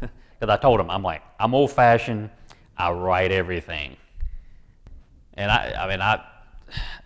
Because 0.39 0.51
I 0.51 0.61
told 0.61 0.81
him, 0.81 0.89
I'm 0.89 1.03
like, 1.03 1.21
I'm 1.39 1.55
old 1.55 1.71
fashioned, 1.71 2.29
I 2.77 2.91
write 2.91 3.31
everything. 3.31 3.95
And 5.35 5.49
I, 5.49 5.73
I 5.79 5.87
mean, 5.87 6.01
I, 6.01 6.21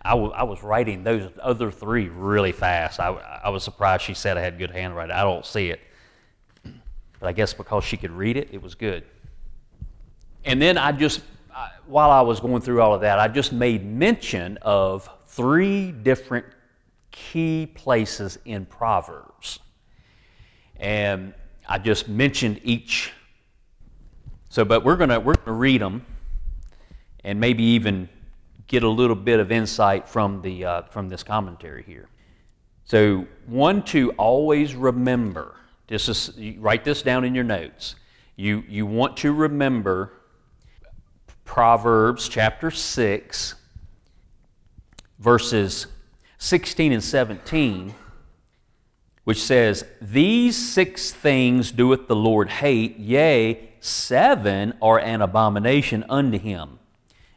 I, 0.02 0.10
w- 0.10 0.32
I 0.32 0.42
was 0.42 0.62
writing 0.62 1.04
those 1.04 1.30
other 1.40 1.70
three 1.70 2.08
really 2.08 2.50
fast. 2.50 2.98
I, 2.98 3.10
I 3.44 3.50
was 3.50 3.62
surprised 3.62 4.02
she 4.02 4.14
said 4.14 4.36
I 4.36 4.40
had 4.40 4.58
good 4.58 4.72
handwriting. 4.72 5.14
I 5.14 5.22
don't 5.22 5.46
see 5.46 5.70
it. 5.70 5.80
But 7.20 7.28
I 7.28 7.32
guess 7.32 7.52
because 7.52 7.84
she 7.84 7.96
could 7.96 8.10
read 8.10 8.36
it, 8.36 8.48
it 8.52 8.62
was 8.62 8.74
good. 8.74 9.04
And 10.44 10.62
then 10.62 10.78
I 10.78 10.92
just, 10.92 11.20
while 11.86 12.10
I 12.10 12.20
was 12.20 12.40
going 12.40 12.62
through 12.62 12.80
all 12.80 12.94
of 12.94 13.00
that, 13.00 13.18
I 13.18 13.28
just 13.28 13.52
made 13.52 13.84
mention 13.84 14.56
of 14.62 15.08
three 15.26 15.92
different 15.92 16.46
key 17.10 17.70
places 17.74 18.38
in 18.44 18.66
Proverbs. 18.66 19.58
And 20.76 21.34
I 21.68 21.78
just 21.78 22.08
mentioned 22.08 22.60
each 22.62 23.12
so, 24.50 24.64
but 24.64 24.84
we're 24.84 24.96
going 24.96 25.10
to 25.10 25.20
we're 25.20 25.34
gonna 25.34 25.56
read 25.56 25.80
them 25.80 26.04
and 27.24 27.38
maybe 27.38 27.62
even 27.62 28.08
get 28.66 28.82
a 28.82 28.88
little 28.88 29.16
bit 29.16 29.40
of 29.40 29.52
insight 29.52 30.08
from, 30.08 30.40
the, 30.42 30.64
uh, 30.64 30.82
from 30.82 31.08
this 31.08 31.22
commentary 31.22 31.82
here. 31.82 32.08
So, 32.84 33.26
one 33.46 33.82
to 33.84 34.12
always 34.12 34.74
remember, 34.74 35.54
this 35.88 36.08
is, 36.08 36.56
write 36.58 36.84
this 36.84 37.02
down 37.02 37.24
in 37.24 37.34
your 37.34 37.44
notes. 37.44 37.96
You, 38.36 38.62
you 38.68 38.86
want 38.86 39.16
to 39.18 39.32
remember 39.32 40.12
Proverbs 41.44 42.28
chapter 42.28 42.70
6, 42.70 43.54
verses 45.18 45.86
16 46.36 46.92
and 46.92 47.02
17, 47.02 47.94
which 49.24 49.42
says, 49.42 49.84
These 50.00 50.56
six 50.56 51.10
things 51.10 51.72
doeth 51.72 52.06
the 52.06 52.16
Lord 52.16 52.50
hate, 52.50 52.98
yea, 52.98 53.70
seven 53.80 54.74
are 54.80 55.00
an 55.00 55.22
abomination 55.22 56.04
unto 56.08 56.38
him 56.38 56.78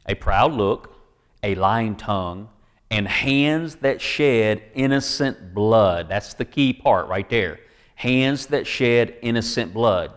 a 0.06 0.16
proud 0.16 0.52
look, 0.52 0.98
a 1.44 1.56
lying 1.56 1.96
tongue, 1.96 2.50
and 2.90 3.08
hands 3.08 3.78
that 3.78 4.02
shed 4.02 4.62
innocent 4.74 5.54
blood. 5.54 6.10
That's 6.10 6.34
the 6.34 6.44
key 6.44 6.74
part 6.74 7.08
right 7.08 7.30
there. 7.30 7.60
Hands 8.02 8.46
that 8.48 8.66
shed 8.66 9.16
innocent 9.22 9.74
blood. 9.74 10.12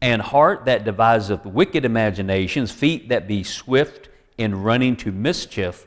And 0.00 0.20
heart 0.20 0.66
that 0.66 0.84
deviseth 0.84 1.44
wicked 1.44 1.84
imaginations, 1.84 2.70
feet 2.70 3.08
that 3.08 3.26
be 3.26 3.42
swift 3.42 4.08
in 4.36 4.62
running 4.62 4.94
to 4.96 5.10
mischief, 5.10 5.86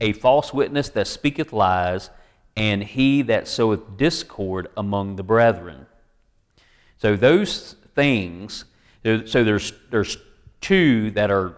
a 0.00 0.12
false 0.12 0.52
witness 0.52 0.88
that 0.88 1.06
speaketh 1.06 1.52
lies, 1.52 2.10
and 2.56 2.82
he 2.82 3.22
that 3.22 3.46
soweth 3.46 3.96
discord 3.96 4.68
among 4.76 5.16
the 5.16 5.22
brethren. 5.22 5.86
So 6.98 7.16
those 7.16 7.74
things 7.94 8.64
so 9.04 9.44
there's, 9.44 9.72
there's 9.90 10.16
two 10.60 11.10
that 11.12 11.30
are, 11.30 11.56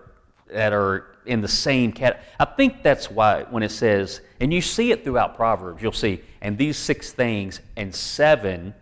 that 0.51 0.73
are 0.73 1.15
in 1.27 1.41
the 1.41 1.49
same 1.49 1.93
category. 1.93 2.25
I 2.41 2.47
think 2.47 2.83
that's 2.83 3.11
why 3.11 3.45
when 3.51 3.63
it 3.63 3.71
says, 3.71 4.23
and 4.41 4.53
you 4.53 4.61
see 4.61 4.93
it 4.93 5.05
throughout 5.05 5.37
Proverbs, 5.37 5.83
you'll 5.83 5.93
see, 5.93 6.23
and 6.41 6.57
these 6.57 6.77
six 6.77 7.13
things, 7.13 7.61
and 7.77 7.95
seven, 7.95 8.75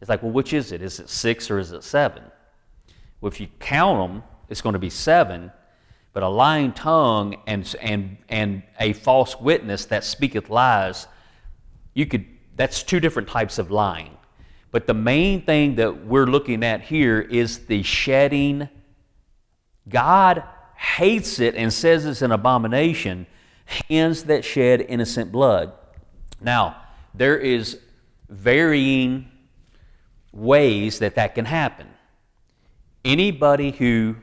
it's 0.00 0.08
like, 0.08 0.22
well, 0.22 0.32
which 0.32 0.52
is 0.52 0.72
it? 0.72 0.82
Is 0.82 1.00
it 1.00 1.08
six 1.08 1.50
or 1.50 1.58
is 1.58 1.72
it 1.72 1.82
seven? 1.82 2.22
Well, 3.20 3.30
if 3.30 3.40
you 3.40 3.48
count 3.58 4.12
them, 4.12 4.22
it's 4.48 4.60
going 4.60 4.74
to 4.74 4.78
be 4.78 4.90
seven. 4.90 5.50
But 6.12 6.22
a 6.22 6.28
lying 6.28 6.72
tongue 6.72 7.36
and, 7.46 7.74
and, 7.80 8.16
and 8.28 8.62
a 8.78 8.92
false 8.92 9.38
witness 9.40 9.86
that 9.86 10.04
speaketh 10.04 10.50
lies, 10.50 11.06
you 11.94 12.06
could, 12.06 12.24
that's 12.56 12.82
two 12.82 13.00
different 13.00 13.28
types 13.28 13.58
of 13.58 13.70
lying. 13.70 14.16
But 14.70 14.86
the 14.86 14.94
main 14.94 15.42
thing 15.42 15.76
that 15.76 16.06
we're 16.06 16.26
looking 16.26 16.62
at 16.62 16.82
here 16.82 17.20
is 17.20 17.66
the 17.66 17.82
shedding. 17.82 18.68
God 19.88 20.44
hates 20.76 21.40
it 21.40 21.54
and 21.54 21.72
says 21.72 22.04
it's 22.04 22.22
an 22.22 22.32
abomination, 22.32 23.26
hands 23.64 24.24
that 24.24 24.44
shed 24.44 24.80
innocent 24.80 25.32
blood. 25.32 25.72
Now, 26.40 26.76
there 27.14 27.36
is 27.36 27.80
varying 28.28 29.30
ways 30.32 30.98
that 30.98 31.14
that 31.14 31.34
can 31.34 31.44
happen. 31.44 31.88
Anybody 33.04 33.70
who 33.70 34.16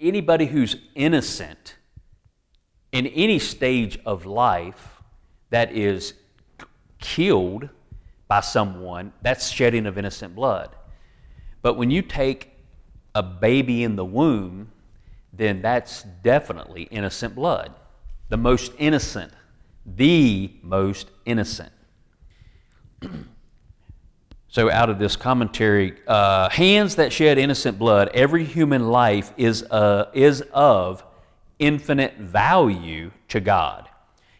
anybody 0.00 0.46
who's 0.46 0.76
innocent 0.94 1.76
in 2.92 3.06
any 3.08 3.38
stage 3.38 3.98
of 4.06 4.24
life 4.24 5.02
that 5.50 5.72
is 5.72 6.14
killed 7.00 7.68
by 8.28 8.40
someone, 8.40 9.12
that's 9.22 9.50
shedding 9.50 9.86
of 9.86 9.98
innocent 9.98 10.34
blood. 10.34 10.74
But 11.62 11.74
when 11.74 11.90
you 11.90 12.02
take 12.02 12.50
a 13.14 13.22
baby 13.22 13.82
in 13.82 13.96
the 13.96 14.04
womb, 14.04 14.70
then 15.32 15.62
that's 15.62 16.04
definitely 16.22 16.84
innocent 16.84 17.34
blood. 17.34 17.74
The 18.28 18.36
most 18.36 18.72
innocent, 18.78 19.32
the 19.84 20.52
most 20.62 21.10
innocent. 21.26 21.72
so, 24.52 24.68
out 24.68 24.90
of 24.90 24.98
this 24.98 25.14
commentary, 25.14 25.94
uh, 26.08 26.50
hands 26.50 26.96
that 26.96 27.12
shed 27.12 27.38
innocent 27.38 27.78
blood, 27.78 28.10
every 28.12 28.44
human 28.44 28.88
life 28.88 29.32
is, 29.36 29.62
uh, 29.62 30.10
is 30.12 30.40
of 30.52 31.04
infinite 31.60 32.16
value 32.18 33.12
to 33.28 33.38
God. 33.38 33.88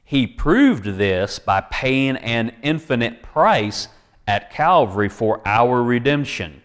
He 0.05 0.27
proved 0.27 0.85
this 0.85 1.39
by 1.39 1.61
paying 1.61 2.17
an 2.17 2.57
infinite 2.61 3.23
price 3.23 3.87
at 4.27 4.51
Calvary 4.51 5.09
for 5.09 5.41
our 5.47 5.81
redemption. 5.81 6.61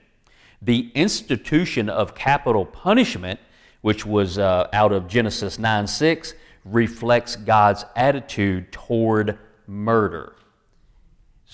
The 0.60 0.90
institution 0.96 1.88
of 1.88 2.16
capital 2.16 2.66
punishment, 2.66 3.40
which 3.82 4.08
was 4.08 4.40
uh, 4.40 4.70
out 4.74 4.92
of 4.92 5.08
Genesis 5.08 5.60
9 5.60 5.86
6, 5.86 6.34
reflects 6.64 7.36
God's 7.36 7.86
attitude 7.96 8.72
toward 8.72 9.38
murder. 9.68 10.35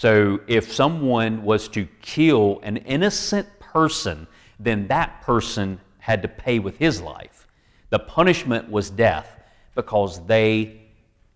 So 0.01 0.39
if 0.47 0.73
someone 0.73 1.43
was 1.43 1.67
to 1.67 1.87
kill 2.01 2.59
an 2.63 2.77
innocent 2.77 3.47
person, 3.59 4.25
then 4.59 4.87
that 4.87 5.21
person 5.21 5.79
had 5.99 6.23
to 6.23 6.27
pay 6.27 6.57
with 6.57 6.75
his 6.79 6.99
life. 6.99 7.45
The 7.91 7.99
punishment 7.99 8.67
was 8.67 8.89
death 8.89 9.27
because 9.75 10.25
they 10.25 10.81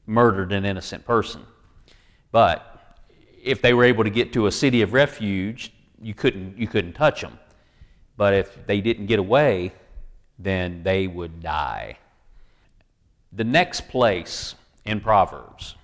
murdered 0.07 0.51
an 0.51 0.65
innocent 0.65 1.05
person. 1.05 1.43
But 2.31 2.98
if 3.43 3.62
they 3.62 3.75
were 3.75 3.84
able 3.84 4.03
to 4.03 4.10
get 4.10 4.34
to 4.34 4.48
a 4.48 4.51
city 4.51 4.81
of 4.81 4.93
refuge, 4.93 5.72
you 6.01 6.15
couldn't, 6.15 6.57
you 6.57 6.65
couldn't 6.65 6.93
touch 6.93 7.22
them. 7.22 7.38
But 8.17 8.34
if 8.34 8.65
they 8.65 8.81
didn't 8.81 9.05
get 9.05 9.19
away, 9.19 9.74
then 10.39 10.81
they 10.81 11.05
would 11.05 11.43
die. 11.43 12.00
The 13.31 13.43
next 13.43 13.89
place 13.89 14.55
in 14.86 15.01
Proverbs 15.01 15.75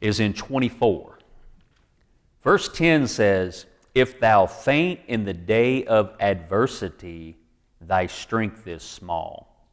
is 0.00 0.18
in 0.18 0.32
24. 0.32 1.20
Verse 2.42 2.68
10 2.68 3.06
says, 3.06 3.66
If 3.94 4.18
thou 4.20 4.46
faint 4.46 5.00
in 5.06 5.24
the 5.24 5.34
day 5.34 5.84
of 5.84 6.14
adversity, 6.20 7.36
thy 7.80 8.06
strength 8.06 8.66
is 8.66 8.82
small. 8.82 9.68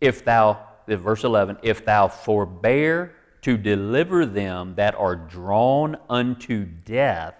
If 0.00 0.24
thou, 0.24 0.60
verse 0.86 1.24
11, 1.24 1.58
if 1.62 1.84
thou 1.84 2.08
forbear 2.08 3.14
to 3.42 3.56
deliver 3.56 4.26
them 4.26 4.74
that 4.76 4.94
are 4.94 5.16
drawn 5.16 5.96
unto 6.08 6.64
death, 6.64 7.34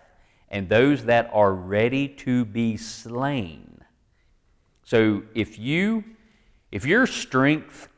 and 0.50 0.68
those 0.68 1.04
that 1.04 1.28
are 1.32 1.52
ready 1.52 2.08
to 2.08 2.44
be 2.44 2.76
slain. 2.76 3.84
So 4.84 5.22
if 5.34 5.58
you 5.58 6.04
if 6.72 6.86
your 6.86 7.06
strength 7.06 7.88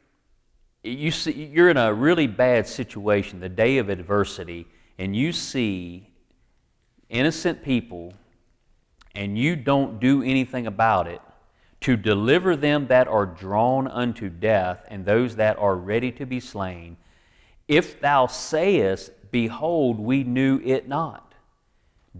you 0.83 1.11
see 1.11 1.33
you're 1.33 1.71
in 1.71 1.77
a 1.77 1.95
really 1.95 2.27
bad 2.27 2.67
situation, 2.67 3.39
the 3.39 3.49
day 3.49 3.79
of 3.79 3.89
adversity, 3.89 4.67
and 4.99 5.15
you 5.15 5.33
see 5.33 6.10
innocent 7.11 7.63
people 7.63 8.15
and 9.15 9.37
you 9.37 9.57
don't 9.57 10.01
do 10.01 10.23
anything 10.23 10.67
about 10.67 11.07
it, 11.07 11.21
to 11.81 11.97
deliver 11.97 12.57
them 12.57 12.87
that 12.89 13.09
are 13.09 13.27
drawn 13.27 13.89
unto 13.89 14.29
death 14.29 14.85
and 14.89 15.05
those 15.05 15.37
that 15.37 15.59
are 15.59 15.77
ready 15.77 16.13
to 16.13 16.27
be 16.27 16.39
slain, 16.39 16.97
if 17.67 18.01
thou 18.01 18.27
sayest, 18.27 19.11
Behold, 19.31 19.99
we 19.99 20.25
knew 20.25 20.61
it 20.65 20.89
not, 20.89 21.35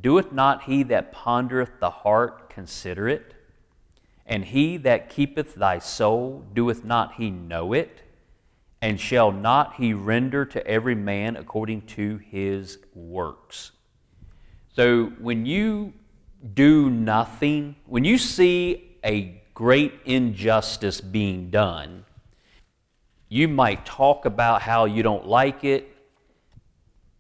doeth 0.01 0.33
not 0.33 0.65
he 0.65 0.83
that 0.85 1.13
pondereth 1.13 1.79
the 1.81 1.91
heart 1.91 2.49
consider 2.51 3.09
it? 3.09 3.35
And 4.25 4.45
he 4.45 4.77
that 4.79 5.11
keepeth 5.11 5.57
thy 5.57 5.81
soul, 5.81 6.45
doeth 6.55 6.85
not 6.85 7.15
he 7.15 7.31
know 7.31 7.73
it? 7.73 8.03
And 8.81 8.99
shall 8.99 9.33
not 9.33 9.75
he 9.75 9.93
render 9.93 10.45
to 10.47 10.67
every 10.67 10.95
man 10.95 11.37
according 11.37 11.83
to 11.83 12.19
his 12.19 12.79
works? 12.95 13.73
So 14.75 15.07
when 15.19 15.47
you 15.47 15.93
do 16.55 16.91
nothing, 16.91 17.77
when 17.87 18.05
you 18.05 18.19
see 18.19 18.97
a 19.05 19.43
great 19.55 19.95
injustice 20.05 21.01
being 21.01 21.51
done, 21.51 22.05
you 23.29 23.47
might 23.47 23.85
talk 23.85 24.25
about 24.25 24.63
how 24.63 24.87
you 24.87 25.03
don't 25.03 25.27
like 25.27 25.65
it, 25.65 25.97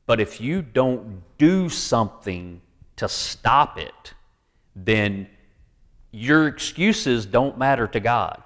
but 0.07 0.21
if 0.21 0.41
you 0.41 0.63
don't 0.63 1.23
do 1.39 1.69
something 1.69 2.61
to 2.97 3.09
stop 3.09 3.79
it, 3.79 4.15
then 4.75 5.29
your 6.13 6.49
excuses 6.49 7.27
don't 7.27 7.59
matter 7.59 7.87
to 7.87 8.01
God. 8.01 8.43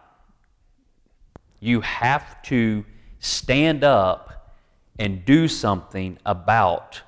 You 1.61 1.81
have 1.81 2.43
to 2.43 2.85
stand 3.19 3.83
up 3.83 4.55
and 4.99 5.25
do 5.25 5.49
something 5.49 6.19
about 6.27 7.01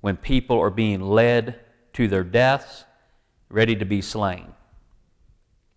when 0.00 0.16
people 0.16 0.60
are 0.60 0.70
being 0.70 1.00
led 1.00 1.60
to 1.94 2.08
their 2.08 2.24
deaths, 2.24 2.84
ready 3.48 3.74
to 3.76 3.84
be 3.84 4.00
slain. 4.00 4.52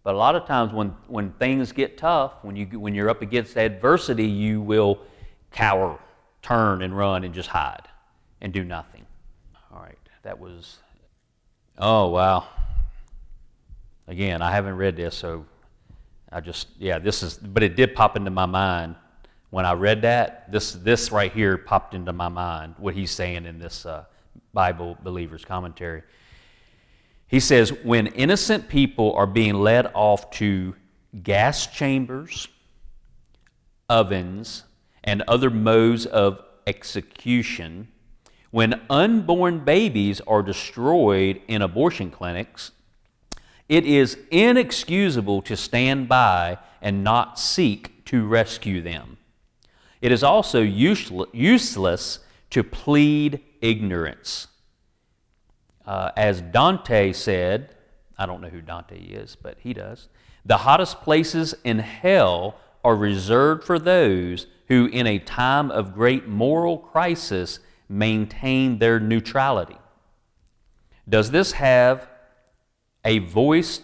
But 0.03 0.15
a 0.15 0.17
lot 0.17 0.35
of 0.35 0.45
times 0.45 0.73
when, 0.73 0.89
when 1.07 1.31
things 1.33 1.71
get 1.71 1.97
tough, 1.97 2.33
when, 2.41 2.55
you, 2.55 2.65
when 2.79 2.95
you're 2.95 3.09
up 3.09 3.21
against 3.21 3.57
adversity, 3.57 4.25
you 4.25 4.61
will 4.61 4.99
cower, 5.51 5.99
turn, 6.41 6.81
and 6.81 6.95
run 6.95 7.23
and 7.23 7.33
just 7.33 7.49
hide 7.49 7.87
and 8.41 8.53
do 8.53 8.63
nothing. 8.63 9.05
All 9.73 9.81
right, 9.81 9.97
that 10.23 10.39
was. 10.39 10.77
Oh, 11.77 12.07
wow. 12.09 12.47
Again, 14.07 14.41
I 14.41 14.51
haven't 14.51 14.77
read 14.77 14.95
this, 14.95 15.15
so 15.15 15.45
I 16.31 16.39
just, 16.39 16.67
yeah, 16.79 16.99
this 16.99 17.21
is, 17.21 17.37
but 17.37 17.61
it 17.63 17.75
did 17.75 17.93
pop 17.93 18.15
into 18.15 18.31
my 18.31 18.45
mind 18.45 18.95
when 19.49 19.65
I 19.65 19.73
read 19.73 20.03
that. 20.03 20.51
This, 20.51 20.73
this 20.73 21.11
right 21.11 21.31
here 21.31 21.57
popped 21.57 21.93
into 21.93 22.13
my 22.13 22.29
mind, 22.29 22.75
what 22.77 22.93
he's 22.93 23.11
saying 23.11 23.45
in 23.45 23.59
this 23.59 23.85
uh, 23.85 24.05
Bible 24.53 24.97
Believer's 25.03 25.45
Commentary. 25.45 26.03
He 27.27 27.39
says, 27.39 27.71
when 27.83 28.07
innocent 28.07 28.69
people 28.69 29.13
are 29.13 29.27
being 29.27 29.55
led 29.55 29.91
off 29.93 30.31
to 30.31 30.75
gas 31.21 31.67
chambers, 31.67 32.47
ovens, 33.87 34.63
and 35.03 35.23
other 35.27 35.49
modes 35.49 36.05
of 36.05 36.41
execution, 36.65 37.87
when 38.51 38.81
unborn 38.89 39.59
babies 39.59 40.21
are 40.21 40.41
destroyed 40.41 41.39
in 41.47 41.61
abortion 41.61 42.09
clinics, 42.09 42.71
it 43.67 43.85
is 43.85 44.17
inexcusable 44.31 45.43
to 45.43 45.55
stand 45.55 46.09
by 46.09 46.57
and 46.81 47.03
not 47.03 47.39
seek 47.39 48.03
to 48.05 48.25
rescue 48.25 48.81
them. 48.81 49.18
It 50.01 50.11
is 50.11 50.23
also 50.23 50.61
useless 50.61 52.19
to 52.49 52.63
plead 52.63 53.41
ignorance. 53.61 54.47
Uh, 55.85 56.11
as 56.15 56.41
Dante 56.41 57.11
said, 57.11 57.75
I 58.17 58.25
don't 58.25 58.41
know 58.41 58.49
who 58.49 58.61
Dante 58.61 58.97
is, 58.97 59.35
but 59.35 59.57
he 59.59 59.73
does. 59.73 60.07
The 60.45 60.57
hottest 60.57 61.01
places 61.01 61.55
in 61.63 61.79
hell 61.79 62.55
are 62.83 62.95
reserved 62.95 63.63
for 63.63 63.77
those 63.77 64.47
who, 64.67 64.85
in 64.87 65.07
a 65.07 65.19
time 65.19 65.71
of 65.71 65.93
great 65.93 66.27
moral 66.27 66.77
crisis, 66.77 67.59
maintain 67.89 68.77
their 68.77 68.99
neutrality. 68.99 69.77
Does 71.07 71.31
this 71.31 71.53
have 71.53 72.07
a 73.03 73.19
voice 73.19 73.81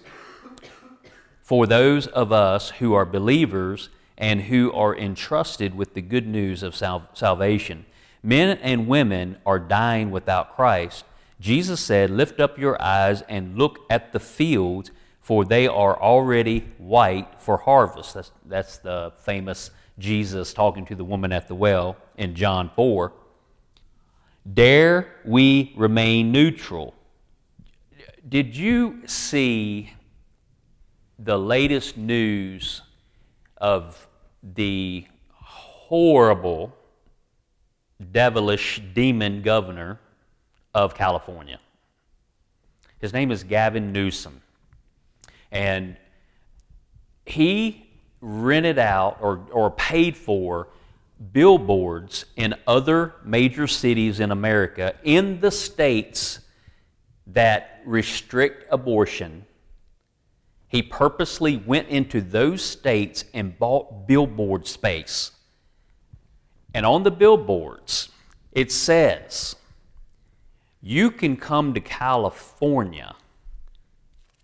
for 1.42 1.66
those 1.66 2.08
of 2.08 2.32
us 2.32 2.70
who 2.72 2.94
are 2.94 3.06
believers 3.06 3.90
and 4.18 4.44
who 4.44 4.72
are 4.72 4.96
entrusted 4.96 5.76
with 5.76 5.94
the 5.94 6.02
good 6.02 6.28
news 6.28 6.64
of 6.64 6.76
sal- 6.76 7.10
salvation? 7.14 7.86
Men 8.24 8.58
and 8.62 8.88
women 8.88 9.38
are 9.46 9.60
dying 9.60 10.10
without 10.10 10.56
Christ. 10.56 11.06
Jesus 11.40 11.80
said, 11.80 12.10
Lift 12.10 12.40
up 12.40 12.58
your 12.58 12.82
eyes 12.82 13.22
and 13.24 13.58
look 13.58 13.80
at 13.90 14.14
the 14.14 14.20
fields, 14.20 14.92
for 15.20 15.46
they 15.46 15.68
are 15.68 16.00
already 16.02 16.68
white 16.78 17.40
for 17.40 17.58
harvest. 17.58 18.14
That's, 18.14 18.32
that's 18.46 18.78
the 18.78 19.14
famous 19.24 19.72
Jesus 20.00 20.54
talking 20.54 20.86
to 20.88 20.96
the 20.96 21.04
woman 21.04 21.32
at 21.32 21.48
the 21.48 21.56
well 21.56 21.98
in 22.18 22.36
John 22.36 22.70
4. 22.70 23.14
Dare 24.52 25.08
we 25.24 25.74
remain 25.76 26.32
neutral? 26.32 26.94
Did 28.28 28.56
you 28.56 29.02
see 29.06 29.94
the 31.18 31.38
latest 31.38 31.98
news 31.98 32.82
of 33.66 34.08
the 34.44 35.08
horrible 35.32 36.72
devilish 38.12 38.80
demon 38.94 39.42
governor 39.42 40.00
of 40.76 40.94
California. 40.94 41.60
His 43.00 43.12
name 43.12 43.32
is 43.32 43.44
Gavin 43.44 43.92
Newsom. 43.92 44.44
And 45.52 45.98
he 47.26 47.90
rented 48.22 48.78
out 48.78 49.18
or, 49.20 49.48
or 49.52 49.72
paid 49.72 50.16
for 50.16 50.68
billboards 51.34 52.26
in 52.36 52.54
other 52.68 53.16
major 53.24 53.66
cities 53.66 54.20
in 54.20 54.30
America 54.30 54.94
in 55.04 55.40
the 55.40 55.50
states 55.50 56.40
that 57.26 57.82
restrict 57.84 58.68
abortion. 58.70 59.44
He 60.76 60.84
purposely 60.84 61.58
went 61.58 61.88
into 61.88 62.22
those 62.22 62.62
states 62.62 63.26
and 63.34 63.58
bought 63.58 64.08
billboard 64.08 64.68
space 64.68 65.32
and 66.76 66.86
on 66.86 67.04
the 67.04 67.12
billboards, 67.12 68.10
it 68.52 68.70
says, 68.70 69.56
You 70.82 71.10
can 71.10 71.38
come 71.38 71.74
to 71.74 71.80
California 71.80 73.16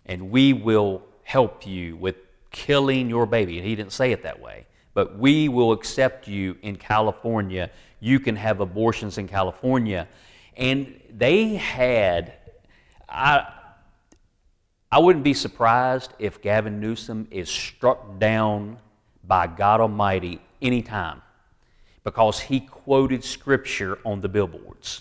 and 0.06 0.30
we 0.30 0.54
will 0.54 1.02
help 1.24 1.66
you 1.66 1.94
with 1.96 2.16
killing 2.50 3.10
your 3.10 3.26
baby. 3.26 3.58
And 3.58 3.66
he 3.66 3.76
didn't 3.76 3.92
say 3.92 4.12
it 4.12 4.22
that 4.22 4.40
way, 4.40 4.64
but 4.94 5.18
we 5.18 5.50
will 5.50 5.72
accept 5.72 6.26
you 6.26 6.56
in 6.62 6.76
California. 6.76 7.70
You 8.00 8.18
can 8.18 8.36
have 8.36 8.60
abortions 8.60 9.18
in 9.18 9.28
California. 9.28 10.08
And 10.56 10.98
they 11.10 11.56
had, 11.56 12.32
I, 13.10 13.46
I 14.92 14.98
wouldn't 14.98 15.24
be 15.24 15.32
surprised 15.32 16.12
if 16.18 16.42
Gavin 16.42 16.78
Newsom 16.78 17.26
is 17.30 17.48
struck 17.48 18.18
down 18.18 18.76
by 19.24 19.46
God 19.46 19.80
Almighty 19.80 20.38
anytime 20.60 21.22
because 22.04 22.38
he 22.38 22.60
quoted 22.60 23.24
scripture 23.24 23.98
on 24.04 24.20
the 24.20 24.28
billboards. 24.28 25.00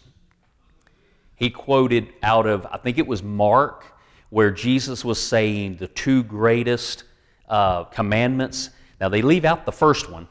He 1.36 1.50
quoted 1.50 2.08
out 2.24 2.48
of, 2.48 2.66
I 2.72 2.78
think 2.78 3.00
it 3.00 3.08
was 3.08 3.22
Mark, 3.22 3.84
where 4.30 4.50
Jesus 4.50 5.04
was 5.04 5.20
saying 5.20 5.76
the 5.76 5.90
two 5.90 6.24
greatest 6.24 7.04
uh, 7.50 7.84
commandments. 7.84 8.70
Now, 9.02 9.10
they 9.10 9.22
leave 9.22 9.44
out 9.44 9.66
the 9.66 9.74
first 9.74 10.10
one, 10.10 10.30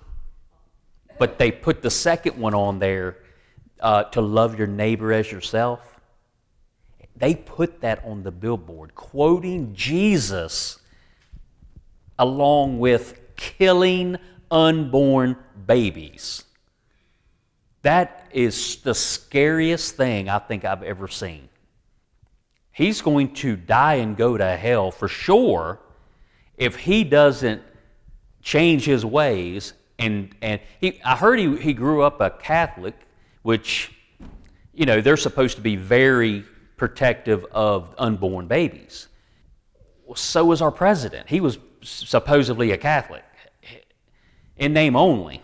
but 1.18 1.38
they 1.38 1.52
put 1.52 1.82
the 1.82 1.90
second 1.90 2.38
one 2.38 2.54
on 2.54 2.78
there 2.78 3.18
uh, 3.80 4.04
to 4.04 4.22
love 4.22 4.56
your 4.56 4.68
neighbor 4.68 5.12
as 5.12 5.30
yourself. 5.30 5.99
They 7.20 7.34
put 7.34 7.82
that 7.82 8.02
on 8.04 8.22
the 8.22 8.30
billboard, 8.30 8.94
quoting 8.94 9.74
Jesus 9.74 10.78
along 12.18 12.80
with 12.80 13.18
killing 13.36 14.16
unborn 14.50 15.36
babies. 15.66 16.44
That 17.82 18.26
is 18.32 18.76
the 18.76 18.94
scariest 18.94 19.96
thing 19.96 20.28
I 20.28 20.38
think 20.38 20.64
I've 20.64 20.82
ever 20.82 21.08
seen. 21.08 21.48
He's 22.72 23.02
going 23.02 23.34
to 23.34 23.54
die 23.54 23.96
and 23.96 24.16
go 24.16 24.38
to 24.38 24.56
hell 24.56 24.90
for 24.90 25.08
sure 25.08 25.78
if 26.56 26.76
he 26.76 27.04
doesn't 27.04 27.62
change 28.42 28.84
his 28.86 29.04
ways. 29.04 29.74
And, 29.98 30.34
and 30.40 30.60
he, 30.80 31.00
I 31.04 31.16
heard 31.16 31.38
he, 31.38 31.56
he 31.58 31.74
grew 31.74 32.02
up 32.02 32.20
a 32.22 32.30
Catholic, 32.30 32.94
which, 33.42 33.92
you 34.72 34.86
know, 34.86 35.02
they're 35.02 35.18
supposed 35.18 35.56
to 35.56 35.62
be 35.62 35.76
very 35.76 36.44
protective 36.80 37.44
of 37.52 37.94
unborn 37.98 38.46
babies. 38.46 39.08
So 40.14 40.46
was 40.46 40.62
our 40.62 40.70
president. 40.72 41.28
He 41.28 41.38
was 41.38 41.58
supposedly 41.82 42.70
a 42.70 42.78
Catholic, 42.78 43.22
in 44.56 44.72
name 44.72 44.96
only. 44.96 45.42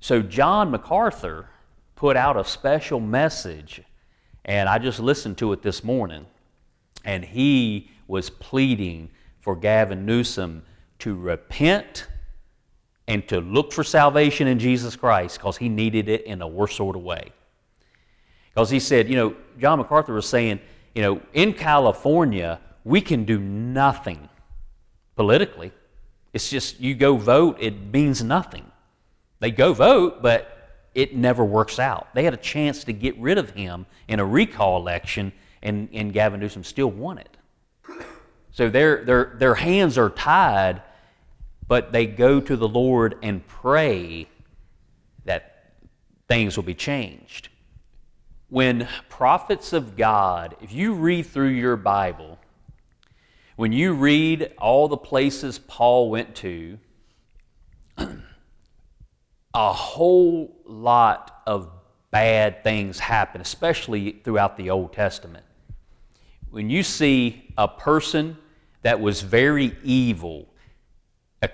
So 0.00 0.22
John 0.22 0.70
MacArthur 0.70 1.50
put 1.96 2.16
out 2.16 2.38
a 2.38 2.46
special 2.46 2.98
message, 2.98 3.82
and 4.46 4.70
I 4.70 4.78
just 4.78 5.00
listened 5.00 5.36
to 5.36 5.52
it 5.52 5.60
this 5.60 5.84
morning, 5.84 6.24
and 7.04 7.22
he 7.22 7.90
was 8.08 8.30
pleading 8.30 9.10
for 9.40 9.54
Gavin 9.54 10.06
Newsom 10.06 10.62
to 11.00 11.14
repent 11.14 12.06
and 13.06 13.28
to 13.28 13.42
look 13.42 13.70
for 13.70 13.84
salvation 13.84 14.46
in 14.46 14.58
Jesus 14.58 14.96
Christ 14.96 15.36
because 15.36 15.58
he 15.58 15.68
needed 15.68 16.08
it 16.08 16.24
in 16.24 16.40
a 16.40 16.48
worse 16.48 16.74
sort 16.74 16.96
of 16.96 17.02
way. 17.02 17.32
Because 18.54 18.70
he 18.70 18.80
said, 18.80 19.08
you 19.08 19.16
know, 19.16 19.36
John 19.58 19.78
MacArthur 19.78 20.14
was 20.14 20.26
saying, 20.26 20.60
you 20.94 21.02
know, 21.02 21.20
in 21.32 21.52
California, 21.52 22.60
we 22.84 23.00
can 23.00 23.24
do 23.24 23.38
nothing 23.38 24.28
politically. 25.16 25.72
It's 26.32 26.50
just 26.50 26.80
you 26.80 26.94
go 26.94 27.16
vote, 27.16 27.58
it 27.60 27.92
means 27.92 28.22
nothing. 28.22 28.70
They 29.38 29.50
go 29.50 29.72
vote, 29.72 30.22
but 30.22 30.56
it 30.94 31.14
never 31.14 31.44
works 31.44 31.78
out. 31.78 32.08
They 32.14 32.24
had 32.24 32.34
a 32.34 32.38
chance 32.38 32.84
to 32.84 32.92
get 32.92 33.16
rid 33.18 33.38
of 33.38 33.50
him 33.50 33.86
in 34.08 34.18
a 34.18 34.24
recall 34.24 34.78
election, 34.78 35.32
and, 35.62 35.88
and 35.92 36.12
Gavin 36.12 36.40
Newsom 36.40 36.64
still 36.64 36.90
won 36.90 37.18
it. 37.18 37.36
So 38.52 38.68
their, 38.68 39.04
their, 39.04 39.36
their 39.36 39.54
hands 39.54 39.96
are 39.96 40.10
tied, 40.10 40.82
but 41.68 41.92
they 41.92 42.06
go 42.06 42.40
to 42.40 42.56
the 42.56 42.68
Lord 42.68 43.16
and 43.22 43.46
pray 43.46 44.26
that 45.24 45.72
things 46.26 46.56
will 46.56 46.64
be 46.64 46.74
changed. 46.74 47.49
When 48.50 48.88
prophets 49.08 49.72
of 49.72 49.96
God, 49.96 50.56
if 50.60 50.72
you 50.72 50.92
read 50.94 51.26
through 51.26 51.50
your 51.50 51.76
Bible, 51.76 52.38
when 53.54 53.70
you 53.72 53.92
read 53.92 54.52
all 54.58 54.88
the 54.88 54.96
places 54.96 55.58
Paul 55.58 56.10
went 56.10 56.34
to, 56.36 56.78
a 57.96 59.72
whole 59.72 60.56
lot 60.64 61.42
of 61.46 61.70
bad 62.10 62.64
things 62.64 62.98
happen, 62.98 63.40
especially 63.40 64.20
throughout 64.24 64.56
the 64.56 64.70
Old 64.70 64.92
Testament. 64.92 65.44
When 66.50 66.70
you 66.70 66.82
see 66.82 67.52
a 67.56 67.68
person 67.68 68.36
that 68.82 69.00
was 69.00 69.20
very 69.20 69.76
evil, 69.84 70.48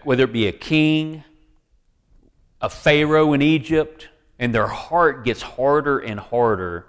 whether 0.02 0.24
it 0.24 0.32
be 0.32 0.46
a 0.46 0.52
king, 0.52 1.24
a 2.62 2.70
Pharaoh 2.70 3.35
in 3.35 3.42
Egypt, 3.42 4.09
and 4.38 4.55
their 4.55 4.66
heart 4.66 5.25
gets 5.25 5.42
harder 5.42 5.99
and 5.99 6.20
harder, 6.20 6.87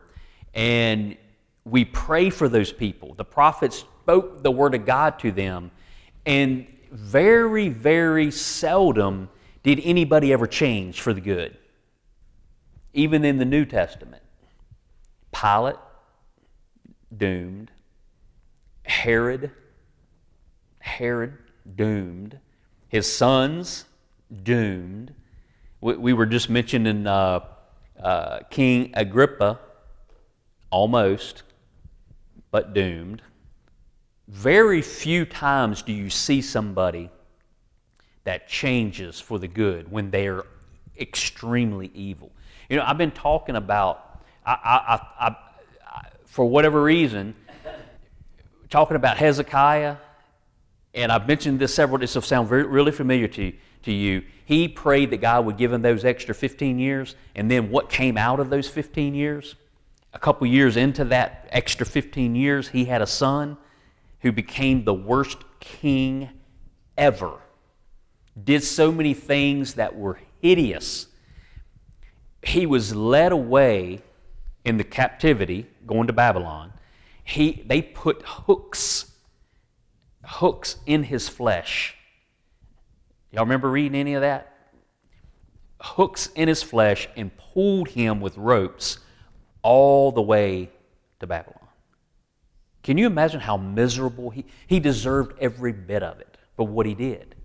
and 0.54 1.18
we 1.66 1.86
pray 1.86 2.30
for 2.30 2.50
those 2.50 2.72
people. 2.72 3.14
The 3.14 3.26
prophets 3.26 3.78
spoke 3.78 4.44
the 4.44 4.52
word 4.52 4.76
of 4.76 4.86
God 4.86 5.20
to 5.20 5.32
them, 5.32 5.72
and 6.26 6.68
very, 6.92 7.70
very 7.70 8.32
seldom 8.32 9.30
did 9.64 9.82
anybody 9.84 10.32
ever 10.32 10.48
change 10.48 11.02
for 11.02 11.14
the 11.14 11.22
good? 11.22 11.58
Even 12.94 13.26
in 13.26 13.38
the 13.38 13.46
New 13.46 13.66
Testament. 13.66 14.24
Pilate, 15.34 15.76
doomed. 17.16 17.72
Herod, 18.84 19.52
Herod, 20.80 21.38
doomed. 21.76 22.40
His 22.88 23.12
sons, 23.14 23.86
doomed. 24.44 25.14
We, 25.82 25.96
we 25.96 26.14
were 26.14 26.26
just 26.26 26.50
mentioning 26.50 27.08
uh, 27.08 27.42
uh, 28.02 28.40
King 28.50 28.92
Agrippa, 28.94 29.60
almost, 30.70 31.44
but 32.52 32.74
doomed. 32.74 33.22
Very 34.28 34.82
few 34.82 35.26
times 35.26 35.82
do 35.82 35.94
you 35.94 36.10
see 36.10 36.42
somebody 36.42 37.10
that 38.24 38.48
changes 38.48 39.20
for 39.20 39.40
the 39.40 39.48
good 39.48 39.90
when 39.90 40.12
they 40.12 40.28
are 40.28 40.46
extremely 41.00 41.92
evil. 41.94 42.32
You 42.70 42.76
know, 42.78 42.84
I've 42.86 42.98
been 42.98 43.12
talking 43.12 43.56
about, 43.56 44.22
I, 44.46 45.00
I, 45.20 45.28
I, 45.28 45.36
for 46.26 46.46
whatever 46.46 46.84
reason, 46.84 47.36
talking 48.70 48.98
about 48.98 49.18
Hezekiah, 49.18 49.96
and 50.94 51.12
I've 51.12 51.28
mentioned 51.28 51.60
this 51.60 51.74
several, 51.74 52.00
this 52.00 52.16
will 52.16 52.22
sound 52.22 52.50
very, 52.50 52.64
really 52.64 52.92
familiar 52.92 53.28
to, 53.30 53.54
to 53.88 53.94
you. 53.94 54.24
He 54.46 54.68
prayed 54.68 55.12
that 55.12 55.18
God 55.18 55.46
would 55.46 55.58
give 55.58 55.74
him 55.74 55.82
those 55.82 56.06
extra 56.06 56.34
15 56.34 56.80
years, 56.80 57.16
and 57.36 57.52
then 57.52 57.70
what 57.70 57.90
came 57.90 58.18
out 58.18 58.40
of 58.40 58.50
those 58.50 58.70
15 58.70 59.14
years? 59.14 59.56
A 60.14 60.20
couple 60.20 60.48
years 60.48 60.78
into 60.78 61.04
that 61.06 61.50
extra 61.52 61.86
15 61.86 62.36
years, 62.36 62.70
he 62.70 62.86
had 62.86 63.02
a 63.02 63.08
son 63.08 63.58
who 64.22 64.32
became 64.32 64.84
the 64.84 64.94
worst 64.94 65.40
king 65.60 66.30
ever 66.98 67.40
did 68.44 68.64
so 68.64 68.92
many 68.92 69.14
things 69.14 69.76
that 69.76 69.96
were 69.96 70.20
hideous. 70.42 71.08
He 72.44 72.66
was 72.66 72.96
led 72.96 73.32
away 73.32 74.02
in 74.64 74.78
the 74.78 74.84
captivity, 74.84 75.68
going 75.86 76.08
to 76.08 76.14
Babylon. 76.14 76.74
He, 77.24 77.64
they 77.66 77.82
put 77.82 78.22
hooks, 78.24 79.12
hooks 80.24 80.78
in 80.86 81.04
his 81.04 81.28
flesh. 81.28 81.97
Y'all 83.32 83.44
remember 83.44 83.70
reading 83.70 83.96
any 83.96 84.14
of 84.14 84.22
that? 84.22 84.54
Hooks 85.80 86.30
in 86.36 86.48
his 86.48 86.64
flesh 86.64 87.08
and 87.16 87.32
pulled 87.38 87.90
him 87.90 88.20
with 88.20 88.38
ropes 88.38 89.00
all 89.62 90.12
the 90.12 90.22
way 90.22 90.70
to 91.20 91.28
Babylon. 91.28 91.60
Can 92.84 92.98
you 92.98 93.06
imagine 93.06 93.42
how 93.42 93.58
miserable 93.58 94.30
he 94.30 94.46
he 94.66 94.80
deserved 94.80 95.38
every 95.40 95.74
bit 95.74 96.04
of 96.04 96.20
it 96.20 96.38
for 96.58 96.68
what 96.68 96.86
he 96.86 96.96
did. 96.96 97.36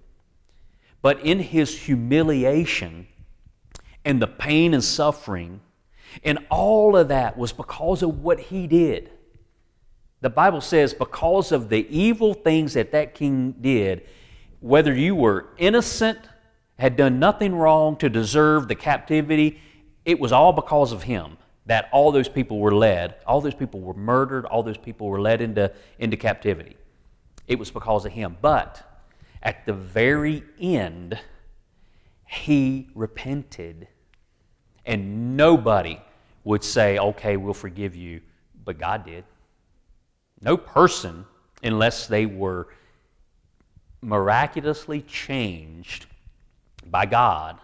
But 1.03 1.21
in 1.21 1.39
his 1.39 1.79
humiliation 1.79 3.07
and 4.05 4.21
the 4.21 4.27
pain 4.27 4.75
and 4.75 4.83
suffering, 4.83 5.61
and 6.25 6.39
all 6.51 6.97
of 6.97 7.09
that 7.09 7.37
was 7.37 7.53
because 7.53 8.03
of 8.03 8.23
what 8.23 8.41
he 8.41 8.67
did. 8.67 9.11
The 10.23 10.31
Bible 10.31 10.61
says, 10.61 10.95
because 10.95 11.53
of 11.53 11.69
the 11.69 11.87
evil 11.89 12.33
things 12.33 12.75
that 12.75 12.93
that 12.93 13.15
king 13.15 13.53
did, 13.61 14.07
whether 14.63 14.95
you 14.95 15.15
were 15.15 15.49
innocent, 15.59 16.19
had 16.79 16.97
done 16.97 17.19
nothing 17.19 17.55
wrong 17.55 17.97
to 17.97 18.09
deserve 18.09 18.69
the 18.69 18.75
captivity, 18.75 19.61
it 20.05 20.19
was 20.19 20.33
all 20.33 20.53
because 20.53 20.93
of 20.93 21.03
him 21.03 21.37
that 21.67 21.89
all 21.93 22.11
those 22.11 22.29
people 22.29 22.59
were 22.59 22.75
led, 22.75 23.17
all 23.27 23.41
those 23.41 23.55
people 23.55 23.81
were 23.81 23.95
murdered, 23.95 24.45
all 24.47 24.63
those 24.63 24.79
people 24.79 25.09
were 25.09 25.21
led 25.21 25.41
into, 25.41 25.71
into 25.99 26.17
captivity. 26.17 26.77
It 27.47 27.59
was 27.59 27.71
because 27.71 28.05
of 28.05 28.13
him. 28.13 28.37
But 28.41 28.83
at 29.43 29.67
the 29.67 29.73
very 29.73 30.43
end, 30.61 31.19
he 32.27 32.89
repented. 32.95 33.89
And 34.87 35.37
nobody 35.37 36.01
would 36.45 36.65
say, 36.65 36.99
okay, 36.99 37.37
we'll 37.37 37.55
forgive 37.55 37.95
you, 37.95 38.21
but 38.65 38.79
God 38.79 39.05
did. 39.05 39.25
No 40.41 40.57
person, 40.57 41.25
unless 41.63 42.07
they 42.09 42.27
were 42.27 42.69
miraculously 44.03 45.03
changed 45.03 46.07
by 46.91 47.07
God 47.07 47.59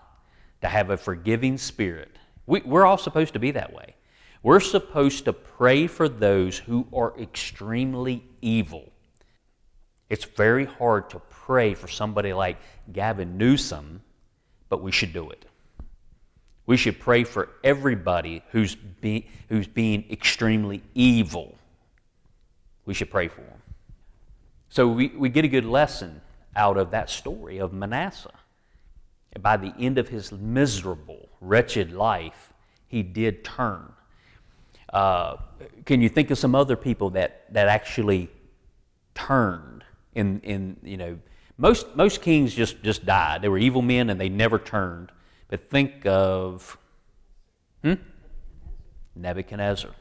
to 0.62 0.68
have 0.68 0.90
a 0.90 0.96
forgiving 0.96 1.58
spirit. 1.58 2.16
We, 2.46 2.62
are 2.62 2.86
all 2.86 2.98
supposed 2.98 3.34
to 3.34 3.38
be 3.38 3.50
that 3.52 3.72
way. 3.72 3.94
We're 4.42 4.60
supposed 4.60 5.24
to 5.26 5.32
pray 5.32 5.86
for 5.88 6.08
those 6.08 6.58
who 6.58 6.86
are 6.92 7.12
extremely 7.18 8.24
evil 8.40 8.92
It's 10.08 10.24
very 10.24 10.64
hard 10.64 11.10
to 11.10 11.20
pray 11.28 11.74
for 11.74 11.88
somebody 11.88 12.32
like 12.32 12.56
Gavin 12.92 13.36
Newsom, 13.36 14.00
but 14.68 14.80
we 14.80 14.92
should 14.92 15.12
do 15.12 15.30
it. 15.30 15.44
We 16.66 16.76
should 16.76 16.98
pray 16.98 17.24
for 17.24 17.50
everybody 17.64 18.42
who's, 18.52 18.74
be, 18.74 19.26
who's 19.48 19.66
being 19.66 20.04
extremely 20.10 20.82
evil. 20.94 21.54
We 22.86 22.94
should 22.94 23.10
pray 23.10 23.28
for 23.28 23.42
them. 23.42 23.62
So 24.70 24.88
we, 24.88 25.08
we 25.08 25.28
get 25.28 25.44
a 25.44 25.48
good 25.48 25.64
lesson 25.64 26.20
out 26.58 26.76
of 26.76 26.90
that 26.90 27.08
story 27.08 27.58
of 27.58 27.72
Manasseh. 27.72 28.34
By 29.40 29.56
the 29.56 29.72
end 29.78 29.96
of 29.96 30.08
his 30.08 30.32
miserable, 30.32 31.28
wretched 31.40 31.92
life, 31.92 32.52
he 32.88 33.02
did 33.02 33.44
turn. 33.44 33.92
Uh, 34.92 35.36
can 35.84 36.02
you 36.02 36.08
think 36.08 36.30
of 36.30 36.38
some 36.38 36.54
other 36.54 36.76
people 36.76 37.10
that, 37.10 37.44
that 37.52 37.68
actually 37.68 38.28
turned 39.14 39.84
in, 40.14 40.40
in 40.40 40.76
you 40.82 40.96
know, 40.96 41.18
most, 41.56 41.94
most 41.94 42.22
kings 42.22 42.54
just, 42.54 42.82
just 42.82 43.06
died. 43.06 43.42
They 43.42 43.48
were 43.48 43.58
evil 43.58 43.82
men 43.82 44.10
and 44.10 44.20
they 44.20 44.28
never 44.28 44.58
turned. 44.58 45.12
But 45.48 45.70
think 45.70 46.06
of 46.06 46.76
hmm? 47.82 47.94
Nebuchadnezzar. 49.14 49.92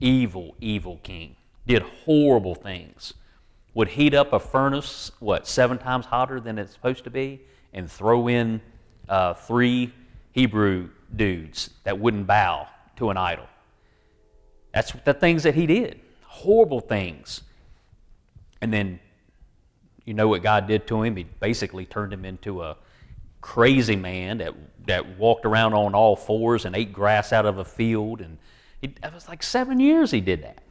Evil, 0.00 0.56
evil 0.60 0.98
king. 1.02 1.36
Did 1.66 1.82
horrible 1.82 2.54
things. 2.54 3.14
Would 3.74 3.88
heat 3.88 4.14
up 4.14 4.32
a 4.32 4.40
furnace, 4.40 5.12
what, 5.20 5.46
seven 5.46 5.78
times 5.78 6.06
hotter 6.06 6.40
than 6.40 6.58
it's 6.58 6.72
supposed 6.72 7.04
to 7.04 7.10
be, 7.10 7.40
and 7.72 7.90
throw 7.90 8.28
in 8.28 8.60
uh, 9.08 9.34
three 9.34 9.92
Hebrew 10.32 10.90
dudes 11.14 11.70
that 11.84 11.98
wouldn't 11.98 12.26
bow 12.26 12.66
to 12.96 13.10
an 13.10 13.16
idol. 13.16 13.46
That's 14.72 14.92
the 15.04 15.14
things 15.14 15.42
that 15.44 15.54
he 15.54 15.66
did. 15.66 16.00
Horrible 16.24 16.80
things. 16.80 17.42
And 18.60 18.72
then 18.72 19.00
you 20.04 20.14
know 20.14 20.28
what 20.28 20.42
God 20.42 20.66
did 20.66 20.86
to 20.88 21.02
him? 21.02 21.16
He 21.16 21.24
basically 21.24 21.86
turned 21.86 22.12
him 22.12 22.24
into 22.24 22.62
a 22.62 22.76
crazy 23.40 23.96
man 23.96 24.38
that, 24.38 24.54
that 24.86 25.18
walked 25.18 25.46
around 25.46 25.74
on 25.74 25.94
all 25.94 26.16
fours 26.16 26.64
and 26.64 26.74
ate 26.74 26.92
grass 26.92 27.32
out 27.32 27.46
of 27.46 27.58
a 27.58 27.64
field. 27.64 28.20
And 28.20 28.38
it, 28.82 28.98
it 29.02 29.14
was 29.14 29.28
like 29.28 29.42
seven 29.42 29.78
years 29.80 30.10
he 30.10 30.20
did 30.20 30.42
that. 30.42 30.62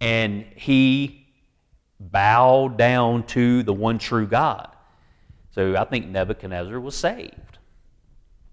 And 0.00 0.44
he 0.54 1.25
bowed 1.98 2.76
down 2.76 3.24
to 3.24 3.62
the 3.62 3.72
one 3.72 3.98
true 3.98 4.26
God. 4.26 4.68
So 5.54 5.76
I 5.76 5.84
think 5.84 6.06
Nebuchadnezzar 6.08 6.78
was 6.78 6.94
saved 6.94 7.58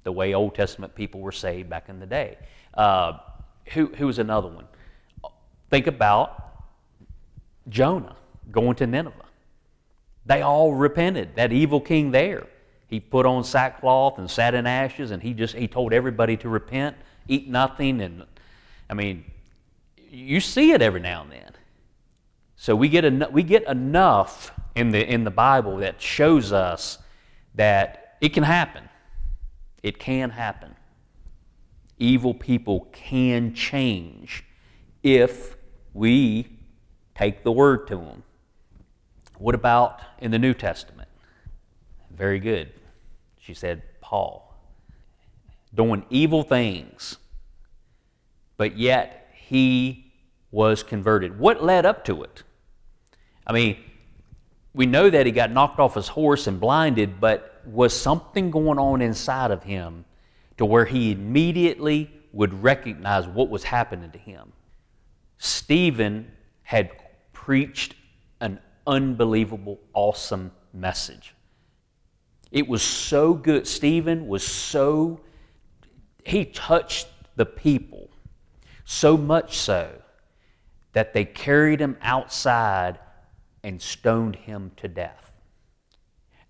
the 0.04 0.12
way 0.12 0.34
Old 0.34 0.56
Testament 0.56 0.96
people 0.96 1.22
were 1.22 1.32
saved 1.32 1.70
back 1.70 1.90
in 1.90 2.00
the 2.00 2.06
day. 2.06 2.38
Uh, 2.74 3.14
who, 3.74 3.88
who 3.88 4.08
was 4.08 4.20
another 4.20 4.50
one? 4.50 4.66
Think 5.70 5.88
about 5.88 6.54
Jonah 7.70 8.16
going 8.52 8.76
to 8.76 8.88
Nineveh. 8.88 9.14
They 10.26 10.42
all 10.42 10.74
repented. 10.74 11.36
That 11.36 11.52
evil 11.52 11.82
king 11.82 12.12
there, 12.12 12.48
he 12.88 13.00
put 13.00 13.26
on 13.26 13.44
sackcloth 13.44 14.20
and 14.20 14.30
sat 14.30 14.54
in 14.54 14.68
ashes, 14.68 15.12
and 15.12 15.22
he 15.22 15.34
just 15.34 15.56
he 15.56 15.68
told 15.68 15.94
everybody 15.94 16.38
to 16.38 16.50
repent, 16.50 16.96
eat 17.28 17.50
nothing, 17.50 18.02
and 18.02 18.26
I 18.90 18.94
mean, 18.94 19.26
you 20.10 20.40
see 20.40 20.72
it 20.72 20.82
every 20.82 21.00
now 21.00 21.24
and 21.24 21.32
then. 21.32 21.53
So 22.64 22.78
we 22.78 22.88
get 22.88 23.04
en- 23.04 23.28
we 23.34 23.44
get 23.44 23.68
enough 23.68 24.54
in 24.74 24.92
the 24.92 25.06
in 25.06 25.26
the 25.26 25.32
Bible 25.32 25.80
that 25.80 26.02
shows 26.02 26.54
us 26.54 26.98
that 27.56 28.16
it 28.22 28.30
can 28.30 28.44
happen. 28.44 28.88
It 29.82 30.00
can 30.00 30.30
happen. 30.30 30.74
Evil 32.00 32.34
people 32.34 32.88
can 32.94 33.54
change 33.54 34.46
if 35.04 35.58
we 35.94 36.58
take 37.16 37.44
the 37.44 37.52
word 37.52 37.86
to 37.88 37.98
them. 37.98 38.24
What 39.38 39.56
about 39.56 40.00
in 40.20 40.32
the 40.32 40.40
New 40.40 40.54
Testament? 40.54 41.10
Very 42.16 42.40
good. 42.40 42.72
She 43.42 43.54
said, 43.54 43.84
Paul. 44.00 44.56
Doing 45.76 46.06
evil 46.10 46.44
things, 46.44 47.18
but 48.56 48.78
yet 48.78 49.28
he 49.34 50.14
was 50.50 50.82
converted. 50.82 51.38
What 51.38 51.62
led 51.62 51.86
up 51.86 52.06
to 52.06 52.24
it? 52.24 52.44
I 53.46 53.54
mean, 53.54 53.78
we 54.74 54.86
know 54.86 55.10
that 55.10 55.26
he 55.26 55.32
got 55.32 55.52
knocked 55.52 55.80
off 55.80 55.96
his 55.96 56.08
horse 56.08 56.48
and 56.48 56.60
blinded, 56.60 57.20
but 57.20 57.62
was 57.66 58.00
something 58.00 58.52
going 58.52 58.80
on 58.80 59.02
inside 59.02 59.52
of 59.52 59.64
him 59.64 60.06
to 60.58 60.66
where 60.66 60.86
he 60.86 61.12
immediately 61.12 62.10
would 62.32 62.64
recognize 62.64 63.28
what 63.28 63.50
was 63.50 63.64
happening 63.64 64.12
to 64.12 64.18
him? 64.18 64.52
Stephen 65.38 66.32
had 66.64 66.92
preached 67.34 67.96
an 68.40 68.60
unbelievable, 68.88 69.80
awesome 69.94 70.52
message. 70.74 71.36
It 72.52 72.68
was 72.68 72.82
so 72.82 73.34
good. 73.34 73.68
Stephen 73.68 74.28
was 74.28 74.46
so, 74.46 75.20
he 76.24 76.46
touched 76.46 77.08
the 77.36 77.46
people 77.46 78.10
so 78.86 79.18
much 79.18 79.58
so 79.58 79.90
that 80.94 81.14
they 81.14 81.26
carried 81.26 81.80
him 81.80 81.98
outside 82.02 83.00
and 83.64 83.82
stoned 83.82 84.36
him 84.36 84.72
to 84.78 84.88
death. 84.88 85.32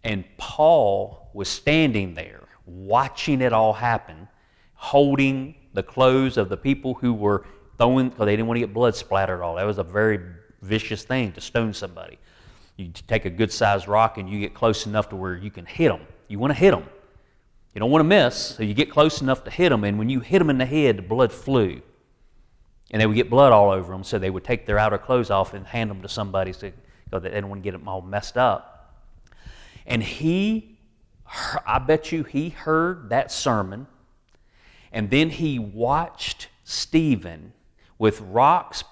And 0.04 0.26
Paul 0.38 1.30
was 1.34 1.48
standing 1.48 2.14
there 2.14 2.42
watching 2.66 3.42
it 3.42 3.54
all 3.54 3.74
happen, 3.74 4.28
holding 4.74 5.56
the 5.74 5.84
clothes 5.84 6.38
of 6.38 6.50
the 6.50 6.58
people 6.58 6.96
who 6.96 7.14
were 7.14 7.46
throwing, 7.78 8.10
because 8.10 8.26
they 8.26 8.34
didn't 8.34 8.48
want 8.48 8.58
to 8.58 8.62
get 8.62 8.74
blood 8.74 8.96
splattered 8.96 9.42
all. 9.42 9.56
That 9.56 9.66
was 9.66 9.78
a 9.78 9.84
very 9.84 10.20
vicious 10.62 11.04
thing 11.04 11.32
to 11.34 11.42
stone 11.42 11.74
somebody. 11.74 12.18
You 12.78 12.92
take 13.08 13.26
a 13.26 13.30
good 13.30 13.52
sized 13.52 13.88
rock 13.88 14.18
and 14.18 14.30
you 14.30 14.40
get 14.40 14.54
close 14.54 14.86
enough 14.86 15.10
to 15.10 15.16
where 15.16 15.36
you 15.36 15.52
can 15.52 15.66
hit 15.66 15.90
them. 15.90 16.02
You 16.28 16.40
want 16.40 16.52
to 16.52 16.60
hit 16.60 16.72
them. 16.72 16.86
You 17.74 17.80
don't 17.80 17.92
want 17.92 18.02
to 18.02 18.08
miss, 18.08 18.36
so 18.36 18.64
you 18.64 18.74
get 18.74 18.92
close 18.92 19.22
enough 19.22 19.44
to 19.46 19.52
hit 19.52 19.70
them. 19.70 19.84
And 19.84 19.98
when 19.98 20.10
you 20.10 20.20
hit 20.20 20.40
them 20.40 20.50
in 20.50 20.58
the 20.58 20.66
head, 20.66 20.98
the 20.98 21.02
blood 21.02 21.32
flew. 21.32 21.82
And 22.92 23.02
they 23.02 23.08
would 23.08 23.16
get 23.16 23.30
blood 23.30 23.52
all 23.52 23.72
over 23.72 23.92
them, 23.92 24.04
so 24.04 24.20
they 24.20 24.30
would 24.30 24.44
take 24.44 24.66
their 24.68 24.78
outer 24.78 25.00
clothes 25.00 25.32
off 25.32 25.54
and 25.54 25.66
hand 25.66 25.90
them 25.90 26.02
to 26.04 26.10
somebody 26.10 26.54
so, 26.54 26.72
because 27.14 27.24
they 27.24 27.30
didn't 27.30 27.50
want 27.50 27.62
to 27.62 27.64
get 27.64 27.78
them 27.78 27.88
all 27.88 28.02
messed 28.02 28.38
up. 28.38 28.92
And 29.86 30.02
he, 30.02 30.80
I 31.64 31.78
bet 31.78 32.12
you 32.12 32.24
he 32.24 32.50
heard 32.50 33.10
that 33.10 33.32
sermon, 33.32 33.86
and 34.92 35.12
then 35.12 35.30
he 35.30 35.60
watched 35.60 36.48
Stephen 36.64 37.54
with 38.00 38.20
rocks 38.22 38.84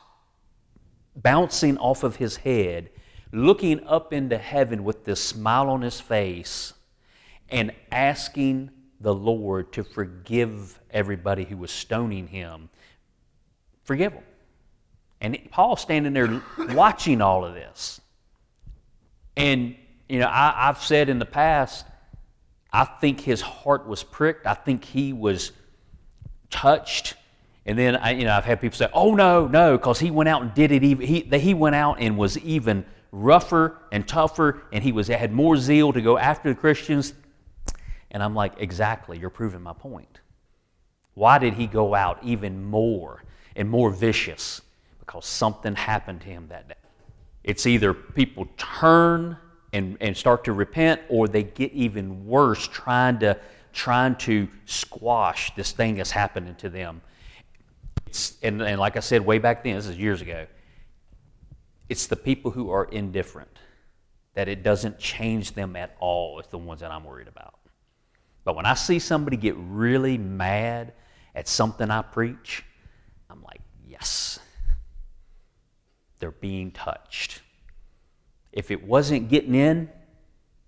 bouncing 1.16 1.80
off 1.80 2.04
of 2.04 2.18
his 2.18 2.38
head, 2.38 2.92
looking 3.32 3.84
up 3.88 4.14
into 4.14 4.38
heaven 4.38 4.84
with 4.84 5.04
this 5.04 5.20
smile 5.20 5.68
on 5.70 5.82
his 5.82 6.00
face, 6.00 6.74
and 7.50 7.72
asking 7.92 8.70
the 9.00 9.16
Lord 9.16 9.74
to 9.74 9.84
forgive 9.84 10.80
everybody 10.92 11.44
who 11.44 11.58
was 11.58 11.72
stoning 11.72 12.28
him. 12.28 12.70
Forgive 13.84 14.14
them. 14.14 14.24
And 15.22 15.40
Paul 15.50 15.76
standing 15.76 16.14
there 16.14 16.42
watching 16.58 17.20
all 17.20 17.46
of 17.46 17.56
this. 17.56 18.01
And, 19.38 19.76
you 20.10 20.20
know, 20.20 20.28
I, 20.28 20.70
I've 20.70 20.82
said 20.84 21.10
in 21.10 21.20
the 21.20 21.26
past, 21.26 21.86
I 22.72 22.86
think 22.86 23.22
his 23.22 23.42
heart 23.42 23.88
was 23.88 24.04
pricked. 24.04 24.46
I 24.46 24.54
think 24.54 24.86
he 24.86 25.14
was 25.14 25.52
touched 26.50 27.16
and 27.66 27.78
then 27.78 27.96
I, 27.96 28.12
you 28.12 28.26
know 28.26 28.34
I've 28.34 28.46
had 28.46 28.60
people 28.60 28.78
say, 28.78 28.88
"Oh 28.94 29.14
no, 29.14 29.48
no," 29.48 29.78
because 29.78 30.00
he 30.00 30.10
went 30.10 30.30
out 30.30 30.42
and 30.42 30.54
did 30.54 30.72
it. 30.72 30.84
Even 30.84 31.06
he 31.06 31.22
he 31.22 31.54
went 31.54 31.76
out 31.76 31.98
and 32.00 32.18
was 32.18 32.38
even 32.40 32.86
rougher 33.12 33.78
and 33.92 34.08
tougher, 34.08 34.64
and 34.72 34.84
he 34.84 34.92
was 34.92 35.08
had 35.08 35.32
more 35.32 35.58
zeal 35.58 35.94
to 35.94 36.02
go 36.02 36.18
after 36.18 36.50
the 36.50 36.60
Christians. 36.60 37.14
And 38.10 38.22
I'm 38.22 38.36
like, 38.36 38.54
exactly, 38.58 39.18
you're 39.18 39.30
proving 39.30 39.62
my 39.62 39.74
point. 39.74 40.20
Why 41.14 41.38
did 41.38 41.54
he 41.54 41.68
go 41.68 41.94
out 41.94 42.20
even 42.24 42.66
more 42.66 43.24
and 43.56 43.70
more 43.70 43.90
vicious? 43.90 44.62
Because 45.00 45.26
something 45.26 45.76
happened 45.76 46.22
to 46.22 46.28
him 46.28 46.48
that 46.50 46.68
day. 46.68 46.76
It's 47.44 47.66
either 47.66 47.94
people 47.94 48.48
turn 48.58 49.38
and, 49.74 49.98
and 50.02 50.16
start 50.16 50.44
to 50.46 50.54
repent, 50.54 51.02
or 51.10 51.28
they 51.28 51.44
get 51.44 51.72
even 51.72 52.26
worse 52.26 52.68
trying 52.68 53.20
to 53.20 53.38
trying 53.74 54.16
to 54.18 54.50
squash 54.66 55.56
this 55.56 55.72
thing 55.72 55.96
that's 55.96 56.12
happening 56.12 56.54
to 56.56 56.70
them 56.70 57.02
it's, 58.12 58.36
and, 58.44 58.62
and 58.62 58.78
like 58.78 58.98
I 58.98 59.00
said 59.00 59.26
way 59.26 59.40
back 59.40 59.64
then, 59.64 59.76
this 59.76 59.88
is 59.88 59.98
years 59.98 60.22
ago, 60.22 60.46
it's 61.88 62.08
the 62.08 62.18
people 62.18 62.52
who 62.52 62.70
are 62.70 62.84
indifferent, 62.84 63.58
that 64.34 64.50
it 64.50 64.64
doesn't 64.64 65.00
change 65.00 65.54
them 65.54 65.78
at 65.78 65.96
all, 66.02 66.38
it's 66.40 66.50
the 66.50 66.58
ones 66.58 66.82
that 66.82 66.92
I'm 66.92 67.06
worried 67.06 67.30
about. 67.30 67.56
But 68.44 68.58
when 68.58 68.66
I 68.66 68.74
see 68.74 69.00
somebody 69.00 69.38
get 69.38 69.56
really 69.58 70.18
mad 70.18 70.92
at 71.34 71.48
something 71.48 71.90
I 71.90 72.02
preach, 72.02 72.66
I'm 73.30 73.42
like, 73.44 73.62
yes, 73.88 74.40
they're 76.22 76.32
being 76.32 76.72
touched. 76.72 77.42
If 78.54 78.72
it 78.72 78.84
wasn't 78.84 79.28
getting 79.28 79.56
in, 79.56 79.90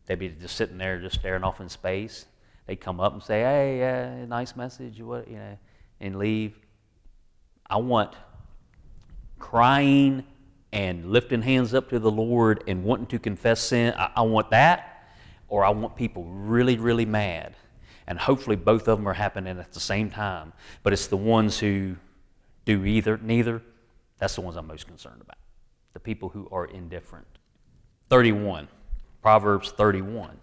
they'd 0.05 0.19
be 0.19 0.29
just 0.29 0.57
sitting 0.57 0.77
there, 0.77 0.99
just 0.99 1.19
staring 1.19 1.43
off 1.43 1.61
in 1.61 1.69
space. 1.69 2.25
They'd 2.67 2.81
come 2.81 2.99
up 2.99 3.13
and 3.13 3.23
say, 3.23 3.41
"Hey, 3.41 4.21
uh, 4.21 4.25
nice 4.25 4.55
message," 4.55 5.01
what 5.01 5.27
you 5.29 5.37
know, 5.37 5.57
and 6.01 6.17
leave. 6.17 6.57
I 7.69 7.77
want 7.77 8.15
crying 9.39 10.25
and 10.71 11.11
lifting 11.11 11.41
hands 11.41 11.73
up 11.73 11.89
to 11.89 11.99
the 11.99 12.11
Lord 12.11 12.63
and 12.67 12.83
wanting 12.83 13.07
to 13.07 13.19
confess 13.19 13.61
sin. 13.61 13.93
I, 13.97 14.11
I 14.17 14.21
want 14.21 14.49
that, 14.49 15.07
or 15.47 15.63
I 15.63 15.69
want 15.69 15.95
people 15.95 16.23
really, 16.25 16.77
really 16.77 17.05
mad. 17.05 17.55
And 18.07 18.19
hopefully 18.19 18.55
both 18.55 18.87
of 18.87 18.97
them 18.97 19.07
are 19.07 19.13
happening 19.13 19.59
at 19.59 19.71
the 19.71 19.79
same 19.79 20.09
time. 20.09 20.51
But 20.81 20.93
it's 20.93 21.07
the 21.07 21.17
ones 21.17 21.59
who 21.59 21.95
do 22.65 22.85
either, 22.85 23.17
neither, 23.17 23.61
that's 24.17 24.35
the 24.35 24.41
ones 24.41 24.55
I'm 24.55 24.67
most 24.67 24.87
concerned 24.87 25.21
about. 25.21 25.37
The 25.93 25.99
people 25.99 26.29
who 26.29 26.47
are 26.51 26.65
indifferent. 26.65 27.27
31, 28.09 28.67
Proverbs 29.21 29.71
31. 29.71 30.37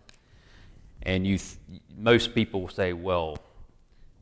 And 1.02 1.26
you, 1.26 1.38
most 1.96 2.34
people 2.34 2.62
will 2.62 2.68
say, 2.68 2.92
well, 2.92 3.38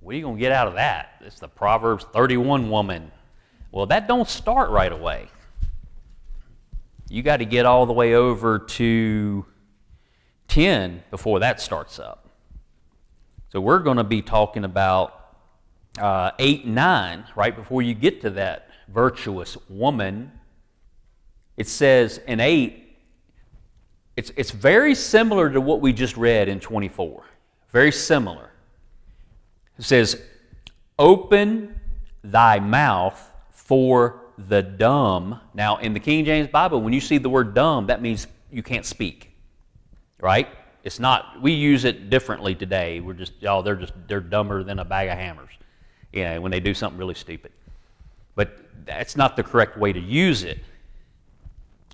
what 0.01 0.15
are 0.15 0.17
you 0.17 0.23
going 0.23 0.37
to 0.37 0.41
get 0.41 0.53
out 0.53 0.69
of 0.69 0.75
that? 0.75 1.17
It's 1.21 1.41
the 1.41 1.49
Proverbs 1.49 2.05
31 2.13 2.71
woman. 2.71 3.11
Well, 3.73 3.87
that 3.87 4.09
don't 4.09 4.29
start 4.29 4.71
right 4.71 4.93
away. 4.93 5.29
You 7.11 7.23
got 7.23 7.39
to 7.39 7.45
get 7.45 7.67
all 7.67 7.87
the 7.87 7.93
way 7.93 8.15
over 8.15 8.59
to 8.59 9.47
10 10.49 11.03
before 11.11 11.41
that 11.41 11.61
starts 11.61 11.99
up. 11.99 12.29
So 13.51 13.61
we're 13.61 13.79
going 13.79 13.97
to 13.97 14.05
be 14.05 14.23
talking 14.23 14.65
about 14.65 15.15
uh, 15.99 16.33
8 16.39 16.67
9, 16.67 17.25
right 17.35 17.57
before 17.57 17.83
you 17.83 17.95
get 17.95 18.21
to 18.23 18.31
that 18.31 18.69
virtuous 18.89 19.57
woman. 19.69 20.33
It 21.59 21.67
says 21.67 22.21
in 22.27 22.39
8, 22.39 22.85
it's, 24.17 24.31
it's 24.37 24.53
very 24.53 24.95
similar 24.95 25.51
to 25.51 25.61
what 25.61 25.81
we 25.81 25.93
just 25.93 26.17
read 26.17 26.49
in 26.49 26.61
24. 26.61 27.25
Very 27.71 27.93
similar. 27.93 28.51
It 29.77 29.85
says, 29.85 30.23
Open 30.99 31.81
thy 32.23 32.61
mouth 32.61 33.21
for 33.51 34.23
the 34.39 34.63
dumb. 34.63 35.41
Now, 35.53 35.79
in 35.79 35.93
the 35.93 36.01
King 36.01 36.25
James 36.25 36.49
Bible, 36.49 36.81
when 36.81 36.93
you 36.93 37.01
see 37.01 37.19
the 37.19 37.29
word 37.29 37.55
dumb, 37.55 37.87
that 37.89 38.01
means 38.01 38.29
you 38.53 38.63
can't 38.63 38.87
speak, 38.87 39.33
right? 40.21 40.49
It's 40.85 41.01
not, 41.01 41.43
we 41.43 41.53
use 41.53 41.85
it 41.85 42.09
differently 42.09 42.55
today. 42.55 43.01
We're 43.01 43.15
just, 43.15 43.33
y'all, 43.41 43.63
they're 43.63 43.77
just, 43.77 43.93
they're 44.07 44.21
dumber 44.21 44.63
than 44.63 44.79
a 44.79 44.85
bag 44.85 45.09
of 45.09 45.19
hammers, 45.19 45.51
you 46.13 46.23
know, 46.23 46.41
when 46.41 46.53
they 46.53 46.61
do 46.61 46.73
something 46.73 46.99
really 46.99 47.15
stupid. 47.15 47.51
But 48.37 48.59
that's 48.85 49.17
not 49.17 49.37
the 49.37 49.43
correct 49.43 49.77
way 49.77 49.93
to 49.93 50.01
use 50.01 50.45
it. 50.45 50.59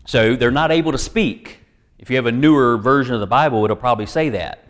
So 0.07 0.37
they're 0.37 0.51
not 0.51 0.71
able 0.71 0.93
to 0.93 0.99
speak. 0.99 1.61
If 1.99 2.11
you 2.11 2.17
have 2.17 2.27
a 2.27 2.33
newer 2.33 2.77
version 2.77 3.15
of 3.15 3.21
the 3.21 3.27
Bible, 3.27 3.65
it'll 3.65 3.77
probably 3.77 4.07
say 4.07 4.29
that. 4.31 4.61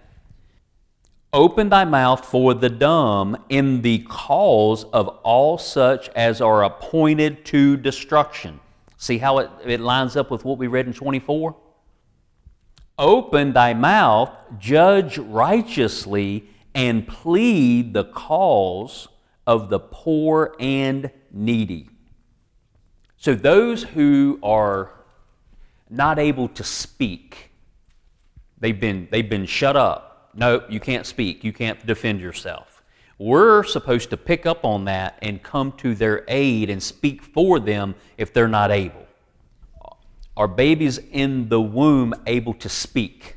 Open 1.33 1.69
thy 1.69 1.85
mouth 1.85 2.25
for 2.25 2.55
the 2.55 2.69
dumb 2.69 3.37
in 3.49 3.83
the 3.83 3.99
cause 4.09 4.85
of 4.85 5.09
all 5.25 5.59
such 5.59 6.09
as 6.11 6.41
are 6.41 6.63
appointed 6.63 7.45
to 7.47 7.77
destruction. 7.77 8.61
See 8.99 9.19
how 9.19 9.39
it, 9.39 9.51
it 9.65 9.81
lines 9.81 10.17
up 10.17 10.31
with 10.31 10.45
what 10.45 10.59
we 10.59 10.69
read 10.69 10.87
in 10.87 10.93
24? 10.93 11.57
Open 12.97 13.53
thy 13.53 13.75
mouth, 13.75 14.31
judge 14.61 15.19
righteously, 15.19 16.45
and 16.73 17.07
plead 17.09 17.95
the 17.95 18.05
cause 18.05 19.09
of 19.45 19.69
the 19.71 19.81
poor 19.81 20.55
and 20.61 21.11
needy. 21.33 21.91
So, 23.17 23.35
those 23.35 23.83
who 23.83 24.39
are 24.43 24.94
not 25.91 26.19
able 26.19 26.49
to 26.49 26.65
speak. 26.65 27.51
They've 28.59 28.79
been, 28.79 29.09
they've 29.11 29.29
been 29.29 29.47
shut 29.47 29.77
up. 29.77 30.31
No, 30.35 30.65
you 30.69 30.81
can't 30.81 31.07
speak. 31.07 31.45
You 31.45 31.53
can't 31.53 31.85
defend 31.87 32.21
yourself. 32.21 32.83
We're 33.19 33.63
supposed 33.63 34.11
to 34.11 34.17
pick 34.17 34.45
up 34.45 34.65
on 34.65 34.87
that 34.87 35.19
and 35.23 35.43
come 35.43 35.73
to 35.79 35.95
their 35.95 36.25
aid 36.27 36.69
and 36.69 36.83
speak 36.83 37.23
for 37.23 37.61
them 37.61 37.95
if 38.19 38.33
they're 38.33 38.49
not 38.49 38.71
able. 38.71 39.07
Are 40.37 40.49
babies 40.49 40.99
in 40.99 41.49
the 41.49 41.61
womb 41.61 42.13
able 42.27 42.55
to 42.55 42.69
speak? 42.69 43.37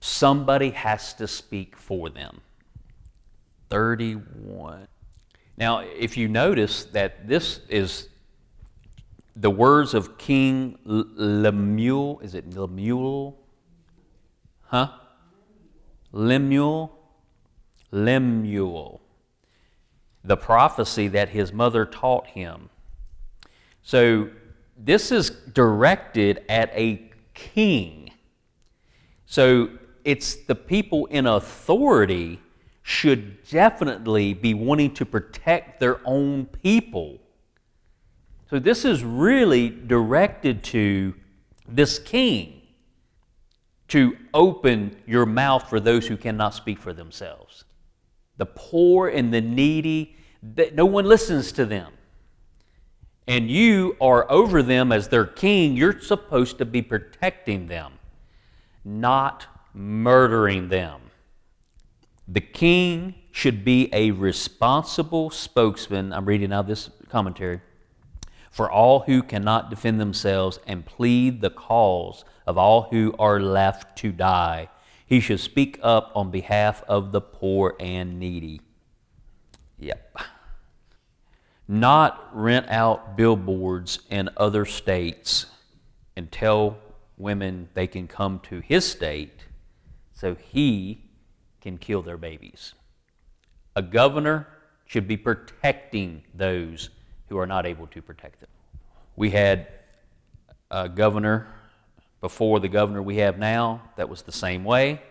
Somebody 0.00 0.70
has 0.70 1.12
to 1.14 1.28
speak 1.28 1.76
for 1.76 2.08
them. 2.08 2.40
31. 3.68 4.88
Now, 5.56 5.80
if 5.80 6.16
you 6.16 6.28
notice 6.28 6.84
that 6.86 7.28
this 7.28 7.60
is 7.68 8.08
the 9.36 9.50
words 9.50 9.94
of 9.94 10.16
King 10.16 10.78
Lemuel, 10.84 12.20
is 12.20 12.34
it 12.34 12.54
Lemuel? 12.54 13.36
Huh? 14.62 14.88
Lemuel? 16.12 16.96
Lemuel. 17.90 19.00
The 20.22 20.36
prophecy 20.36 21.08
that 21.08 21.30
his 21.30 21.52
mother 21.52 21.84
taught 21.84 22.28
him. 22.28 22.70
So 23.82 24.30
this 24.76 25.10
is 25.10 25.30
directed 25.30 26.42
at 26.48 26.70
a 26.72 27.10
king. 27.34 28.10
So 29.26 29.70
it's 30.04 30.36
the 30.36 30.54
people 30.54 31.06
in 31.06 31.26
authority 31.26 32.40
should 32.82 33.42
definitely 33.48 34.34
be 34.34 34.54
wanting 34.54 34.94
to 34.94 35.04
protect 35.04 35.80
their 35.80 36.00
own 36.04 36.46
people 36.46 37.18
so 38.54 38.60
this 38.60 38.84
is 38.84 39.02
really 39.02 39.68
directed 39.68 40.62
to 40.62 41.12
this 41.66 41.98
king 41.98 42.62
to 43.88 44.16
open 44.32 44.94
your 45.06 45.26
mouth 45.26 45.68
for 45.68 45.80
those 45.80 46.06
who 46.06 46.16
cannot 46.16 46.54
speak 46.54 46.78
for 46.78 46.92
themselves. 46.92 47.64
The 48.36 48.46
poor 48.46 49.08
and 49.08 49.34
the 49.34 49.40
needy, 49.40 50.14
that 50.54 50.76
no 50.76 50.86
one 50.86 51.04
listens 51.04 51.50
to 51.50 51.66
them. 51.66 51.94
And 53.26 53.50
you 53.50 53.96
are 54.00 54.24
over 54.30 54.62
them 54.62 54.92
as 54.92 55.08
their 55.08 55.26
king. 55.26 55.76
You're 55.76 55.98
supposed 55.98 56.58
to 56.58 56.64
be 56.64 56.80
protecting 56.80 57.66
them, 57.66 57.94
not 58.84 59.48
murdering 59.74 60.68
them. 60.68 61.00
The 62.28 62.40
king 62.40 63.16
should 63.32 63.64
be 63.64 63.92
a 63.92 64.12
responsible 64.12 65.30
spokesman. 65.30 66.12
I'm 66.12 66.24
reading 66.24 66.50
now 66.50 66.62
this 66.62 66.88
commentary 67.08 67.60
for 68.54 68.70
all 68.70 69.00
who 69.00 69.20
cannot 69.20 69.68
defend 69.68 69.98
themselves 69.98 70.60
and 70.64 70.86
plead 70.86 71.40
the 71.40 71.50
cause 71.50 72.24
of 72.46 72.56
all 72.56 72.82
who 72.82 73.12
are 73.18 73.40
left 73.40 73.98
to 73.98 74.12
die. 74.12 74.68
He 75.04 75.18
should 75.18 75.40
speak 75.40 75.76
up 75.82 76.12
on 76.14 76.30
behalf 76.30 76.80
of 76.86 77.10
the 77.10 77.20
poor 77.20 77.74
and 77.80 78.20
needy. 78.20 78.60
Yep. 79.80 80.18
Not 81.66 82.28
rent 82.32 82.68
out 82.68 83.16
billboards 83.16 83.98
in 84.08 84.30
other 84.36 84.64
states 84.64 85.46
and 86.14 86.30
tell 86.30 86.78
women 87.16 87.70
they 87.74 87.88
can 87.88 88.06
come 88.06 88.38
to 88.44 88.60
his 88.60 88.88
state 88.88 89.46
so 90.12 90.36
he 90.36 91.10
can 91.60 91.76
kill 91.76 92.02
their 92.02 92.16
babies. 92.16 92.72
A 93.74 93.82
governor 93.82 94.46
should 94.86 95.08
be 95.08 95.16
protecting 95.16 96.22
those 96.32 96.90
who 97.28 97.38
are 97.38 97.46
not 97.46 97.66
able 97.66 97.86
to 97.88 98.02
protect 98.02 98.40
them. 98.40 98.48
We 99.16 99.30
had 99.30 99.68
a 100.70 100.88
governor 100.88 101.46
before 102.20 102.60
the 102.60 102.68
governor 102.68 103.02
we 103.02 103.16
have 103.16 103.38
now 103.38 103.82
that 103.96 104.08
was 104.08 104.22
the 104.22 104.32
same 104.32 104.64
way. 104.64 105.02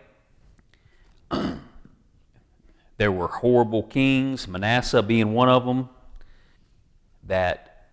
there 2.97 3.11
were 3.11 3.27
horrible 3.27 3.83
kings, 3.83 4.47
Manasseh 4.47 5.03
being 5.03 5.33
one 5.33 5.49
of 5.49 5.65
them, 5.65 5.89
that 7.25 7.87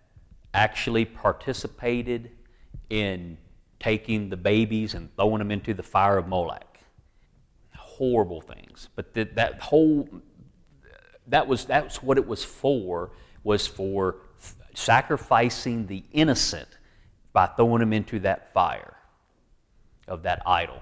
actually 0.53 1.05
participated 1.05 2.31
in 2.89 3.37
taking 3.79 4.29
the 4.29 4.37
babies 4.37 4.93
and 4.93 5.15
throwing 5.15 5.39
them 5.39 5.51
into 5.51 5.73
the 5.73 5.83
fire 5.83 6.17
of 6.17 6.27
Molech. 6.27 6.79
Horrible 7.75 8.41
things. 8.41 8.89
But 8.95 9.13
that, 9.13 9.35
that 9.35 9.61
whole 9.61 10.07
that 11.27 11.47
was 11.47 11.65
that's 11.65 12.03
what 12.03 12.17
it 12.17 12.27
was 12.27 12.43
for 12.43 13.11
was 13.43 13.67
for 13.67 14.17
sacrificing 14.73 15.87
the 15.87 16.03
innocent 16.11 16.67
by 17.33 17.47
throwing 17.47 17.79
them 17.79 17.93
into 17.93 18.19
that 18.19 18.53
fire 18.53 18.95
of 20.07 20.23
that 20.23 20.41
idol. 20.45 20.81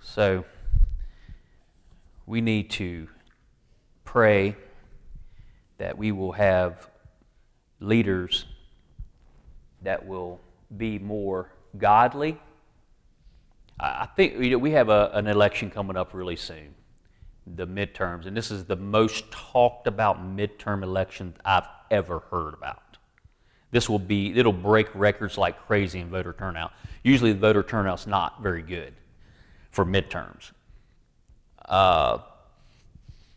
So 0.00 0.44
we 2.26 2.40
need 2.40 2.70
to 2.70 3.08
pray 4.04 4.56
that 5.78 5.98
we 5.98 6.12
will 6.12 6.32
have 6.32 6.88
leaders 7.80 8.46
that 9.82 10.06
will 10.06 10.40
be 10.76 10.98
more 10.98 11.50
godly. 11.76 12.40
I 13.78 14.06
think 14.14 14.38
we 14.38 14.70
have 14.70 14.88
a, 14.88 15.10
an 15.14 15.26
election 15.26 15.68
coming 15.70 15.96
up 15.96 16.14
really 16.14 16.36
soon 16.36 16.74
the 17.46 17.66
midterms, 17.66 18.26
and 18.26 18.36
this 18.36 18.50
is 18.50 18.64
the 18.64 18.76
most 18.76 19.30
talked 19.30 19.86
about 19.86 20.24
midterm 20.24 20.82
election 20.82 21.34
I've 21.44 21.68
ever 21.90 22.20
heard 22.30 22.54
about. 22.54 22.80
This 23.70 23.88
will 23.88 23.98
be, 23.98 24.38
it'll 24.38 24.52
break 24.52 24.88
records 24.94 25.36
like 25.36 25.58
crazy 25.66 26.00
in 26.00 26.08
voter 26.08 26.32
turnout. 26.32 26.72
Usually 27.02 27.32
the 27.32 27.38
voter 27.38 27.62
turnout's 27.62 28.06
not 28.06 28.42
very 28.42 28.62
good 28.62 28.94
for 29.70 29.84
midterms. 29.84 30.52
Uh, 31.64 32.18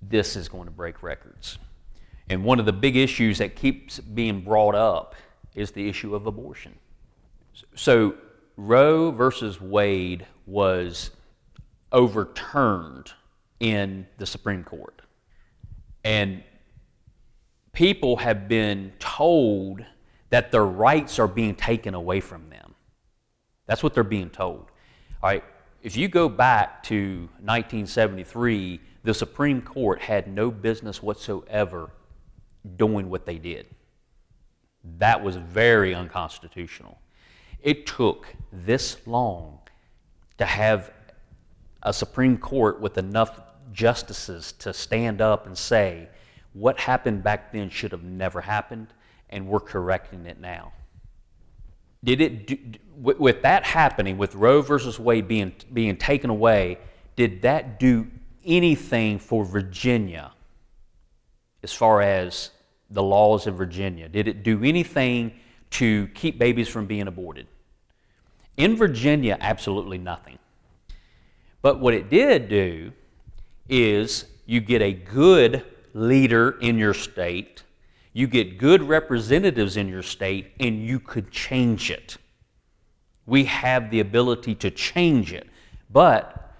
this 0.01 0.35
is 0.35 0.47
going 0.47 0.65
to 0.65 0.71
break 0.71 1.01
records. 1.01 1.57
And 2.29 2.43
one 2.43 2.59
of 2.59 2.65
the 2.65 2.73
big 2.73 2.95
issues 2.95 3.39
that 3.39 3.55
keeps 3.55 3.99
being 3.99 4.41
brought 4.41 4.75
up 4.75 5.15
is 5.55 5.71
the 5.71 5.87
issue 5.89 6.13
of 6.13 6.27
abortion. 6.27 6.75
So 7.75 8.15
Roe 8.57 9.11
versus 9.11 9.59
Wade 9.59 10.25
was 10.45 11.11
overturned 11.91 13.11
in 13.59 14.07
the 14.17 14.25
Supreme 14.25 14.63
Court. 14.63 15.01
And 16.03 16.43
people 17.73 18.17
have 18.17 18.47
been 18.47 18.93
told 18.99 19.83
that 20.29 20.51
their 20.51 20.65
rights 20.65 21.19
are 21.19 21.27
being 21.27 21.55
taken 21.55 21.93
away 21.93 22.19
from 22.19 22.49
them. 22.49 22.75
That's 23.65 23.83
what 23.83 23.93
they're 23.93 24.03
being 24.03 24.29
told. 24.29 24.71
All 25.21 25.29
right, 25.29 25.43
if 25.81 25.95
you 25.95 26.07
go 26.07 26.29
back 26.29 26.83
to 26.83 27.29
1973, 27.41 28.79
the 29.03 29.13
Supreme 29.13 29.61
Court 29.61 30.01
had 30.01 30.27
no 30.27 30.51
business 30.51 31.01
whatsoever 31.01 31.91
doing 32.75 33.09
what 33.09 33.25
they 33.25 33.37
did. 33.37 33.67
That 34.97 35.23
was 35.23 35.35
very 35.35 35.93
unconstitutional. 35.93 36.99
It 37.61 37.85
took 37.85 38.27
this 38.51 38.97
long 39.05 39.59
to 40.37 40.45
have 40.45 40.91
a 41.83 41.93
Supreme 41.93 42.37
Court 42.37 42.79
with 42.81 42.97
enough 42.97 43.46
justices 43.72 44.51
to 44.53 44.74
stand 44.74 45.22
up 45.22 45.45
and 45.45 45.57
say, 45.57 46.09
what 46.53 46.80
happened 46.80 47.24
back 47.24 47.51
then 47.51 47.70
should 47.70 47.91
have 47.91 48.03
never 48.03 48.41
happened, 48.41 48.88
and 49.30 49.47
we're 49.47 49.59
correcting 49.59 50.26
it 50.26 50.39
now. 50.39 50.74
Did 52.03 52.22
it 52.22 52.47
do, 52.47 52.57
with 52.95 53.41
that 53.41 53.63
happening, 53.63 54.18
with 54.18 54.36
Roe 54.36 54.61
versus 54.61 54.99
Wade 54.99 55.28
being 55.28 55.53
being 55.74 55.97
taken 55.97 56.30
away? 56.30 56.80
Did 57.15 57.41
that 57.41 57.80
do 57.80 58.07
anything 58.45 59.20
for 59.20 59.43
Virginia 59.43 60.32
as 61.63 61.74
far 61.74 62.01
as 62.01 62.51
the 62.89 63.03
laws 63.03 63.47
in 63.47 63.55
Virginia? 63.55 64.07
Did 64.07 64.28
it 64.28 64.43
do 64.43 64.63
anything 64.63 65.34
to 65.72 66.07
keep 66.09 66.39
babies 66.39 66.70
from 66.70 66.86
being 66.86 67.07
aborted? 67.07 67.47
In 68.55 68.76
Virginia, 68.76 69.38
absolutely 69.41 69.97
nothing. 69.97 70.39
But 71.61 71.80
what 71.80 71.93
it 71.93 72.09
did 72.09 72.47
do 72.49 72.93
is 73.70 74.26
you 74.45 74.59
get 74.61 74.82
a 74.82 74.93
good 74.93 75.65
leader 75.93 76.57
in 76.61 76.78
your 76.78 76.93
state, 76.93 77.63
you 78.13 78.28
get 78.28 78.57
good 78.57 78.82
representatives 78.84 79.78
in 79.78 79.88
your 79.88 80.03
state, 80.03 80.51
and 80.59 80.84
you 80.86 80.99
could 80.99 81.32
change 81.32 81.91
it. 81.91 82.18
We 83.26 83.45
have 83.45 83.91
the 83.91 83.99
ability 83.99 84.55
to 84.55 84.72
change 84.72 85.34
it. 85.34 85.47
But 85.89 86.53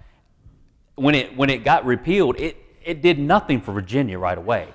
when 0.94 1.14
it, 1.14 1.36
when 1.36 1.50
it 1.50 1.64
got 1.64 1.84
repealed, 1.84 2.38
it, 2.40 2.56
it 2.84 3.02
did 3.02 3.18
nothing 3.18 3.60
for 3.60 3.72
Virginia 3.72 4.18
right 4.18 4.38
away. 4.38 4.68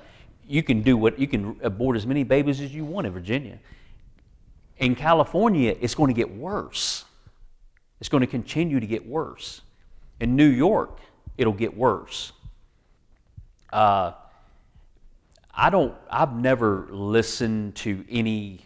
You 0.47 0.63
can 0.63 0.81
do 0.81 0.97
what 0.97 1.17
you 1.19 1.27
can 1.27 1.57
abort 1.63 1.95
as 1.95 2.05
many 2.05 2.23
babies 2.23 2.59
as 2.61 2.73
you 2.73 2.83
want 2.83 3.07
in 3.07 3.13
Virginia. 3.13 3.59
In 4.77 4.95
California, 4.95 5.75
it's 5.79 5.95
going 5.95 6.09
to 6.09 6.13
get 6.13 6.35
worse. 6.35 7.05
It's 7.99 8.09
going 8.09 8.21
to 8.21 8.27
continue 8.27 8.79
to 8.79 8.87
get 8.87 9.07
worse. 9.07 9.61
In 10.19 10.35
New 10.35 10.47
York, 10.47 10.99
it'll 11.37 11.53
get 11.53 11.75
worse. 11.75 12.31
Uh, 13.71 14.13
I 15.53 15.69
don't, 15.69 15.93
I've 16.09 16.33
never 16.33 16.87
listened 16.89 17.75
to 17.77 18.03
any 18.09 18.65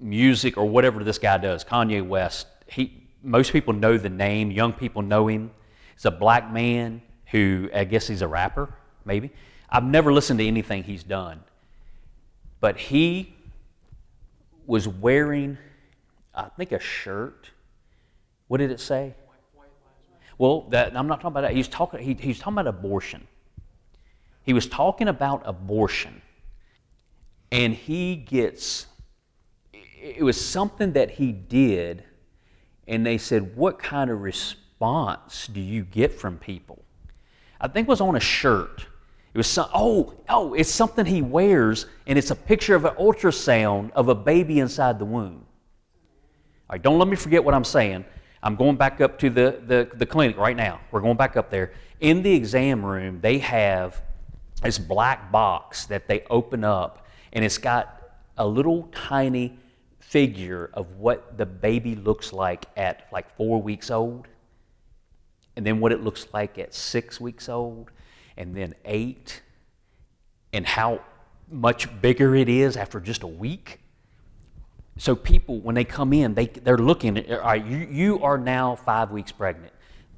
music 0.00 0.56
or 0.56 0.66
whatever 0.66 1.04
this 1.04 1.18
guy 1.18 1.38
does, 1.38 1.64
Kanye 1.64 2.06
West. 2.06 2.46
He, 2.66 3.08
most 3.22 3.52
people 3.52 3.72
know 3.72 3.98
the 3.98 4.08
name, 4.08 4.50
young 4.50 4.72
people 4.72 5.02
know 5.02 5.26
him. 5.26 5.50
He's 5.94 6.04
a 6.04 6.10
black 6.10 6.50
man 6.50 7.02
who, 7.26 7.68
I 7.74 7.84
guess 7.84 8.06
he's 8.06 8.22
a 8.22 8.28
rapper, 8.28 8.72
maybe. 9.04 9.30
I've 9.68 9.84
never 9.84 10.12
listened 10.12 10.38
to 10.38 10.46
anything 10.46 10.84
he's 10.84 11.02
done. 11.02 11.40
But 12.60 12.78
he 12.78 13.34
was 14.66 14.88
wearing, 14.88 15.58
I 16.34 16.48
think, 16.56 16.72
a 16.72 16.80
shirt. 16.80 17.50
What 18.48 18.58
did 18.58 18.70
it 18.70 18.80
say? 18.80 19.14
Well, 20.38 20.62
that, 20.70 20.96
I'm 20.96 21.06
not 21.06 21.16
talking 21.16 21.28
about 21.28 21.42
that. 21.42 21.54
He's 21.54 21.68
talking, 21.68 22.00
he, 22.00 22.14
he's 22.14 22.38
talking 22.38 22.54
about 22.54 22.66
abortion. 22.66 23.26
He 24.42 24.52
was 24.52 24.66
talking 24.66 25.08
about 25.08 25.42
abortion. 25.44 26.22
And 27.50 27.74
he 27.74 28.16
gets, 28.16 28.86
it 29.72 30.22
was 30.22 30.40
something 30.40 30.92
that 30.92 31.12
he 31.12 31.32
did, 31.32 32.04
and 32.86 33.06
they 33.06 33.18
said, 33.18 33.56
What 33.56 33.78
kind 33.78 34.10
of 34.10 34.20
response 34.20 35.46
do 35.46 35.60
you 35.60 35.82
get 35.82 36.12
from 36.12 36.38
people? 36.38 36.84
I 37.60 37.68
think 37.68 37.88
it 37.88 37.90
was 37.90 38.00
on 38.00 38.16
a 38.16 38.20
shirt. 38.20 38.86
It 39.32 39.38
was 39.38 39.46
some, 39.46 39.68
oh, 39.74 40.14
oh, 40.28 40.54
it's 40.54 40.70
something 40.70 41.04
he 41.04 41.22
wears, 41.22 41.86
and 42.06 42.18
it's 42.18 42.30
a 42.30 42.36
picture 42.36 42.74
of 42.74 42.84
an 42.84 42.94
ultrasound 42.94 43.90
of 43.92 44.08
a 44.08 44.14
baby 44.14 44.60
inside 44.60 44.98
the 44.98 45.04
womb. 45.04 45.44
All 46.68 46.74
right, 46.74 46.82
don't 46.82 46.98
let 46.98 47.08
me 47.08 47.16
forget 47.16 47.44
what 47.44 47.54
I'm 47.54 47.64
saying. 47.64 48.04
I'm 48.46 48.54
going 48.54 48.76
back 48.76 49.00
up 49.00 49.18
to 49.18 49.28
the, 49.28 49.60
the, 49.66 49.90
the 49.92 50.06
clinic 50.06 50.38
right 50.38 50.56
now. 50.56 50.78
We're 50.92 51.00
going 51.00 51.16
back 51.16 51.36
up 51.36 51.50
there. 51.50 51.72
In 51.98 52.22
the 52.22 52.32
exam 52.32 52.86
room, 52.86 53.18
they 53.20 53.38
have 53.38 54.00
this 54.62 54.78
black 54.78 55.32
box 55.32 55.86
that 55.86 56.06
they 56.06 56.22
open 56.30 56.62
up, 56.62 57.08
and 57.32 57.44
it's 57.44 57.58
got 57.58 58.04
a 58.38 58.46
little 58.46 58.84
tiny 58.92 59.58
figure 59.98 60.70
of 60.74 60.92
what 60.92 61.36
the 61.36 61.44
baby 61.44 61.96
looks 61.96 62.32
like 62.32 62.66
at 62.76 63.08
like 63.10 63.28
four 63.36 63.60
weeks 63.60 63.90
old, 63.90 64.28
and 65.56 65.66
then 65.66 65.80
what 65.80 65.90
it 65.90 66.04
looks 66.04 66.28
like 66.32 66.56
at 66.56 66.72
six 66.72 67.20
weeks 67.20 67.48
old, 67.48 67.90
and 68.36 68.54
then 68.54 68.76
eight, 68.84 69.42
and 70.52 70.64
how 70.64 71.00
much 71.50 72.00
bigger 72.00 72.36
it 72.36 72.48
is 72.48 72.76
after 72.76 73.00
just 73.00 73.24
a 73.24 73.26
week. 73.26 73.80
So 74.98 75.14
people, 75.14 75.60
when 75.60 75.74
they 75.74 75.84
come 75.84 76.12
in, 76.12 76.34
they, 76.34 76.46
they're 76.46 76.78
looking, 76.78 77.18
at, 77.18 77.30
all 77.30 77.38
right, 77.40 77.64
you, 77.64 77.78
you 77.90 78.22
are 78.22 78.38
now 78.38 78.76
five 78.76 79.10
weeks 79.10 79.30
pregnant. 79.30 79.72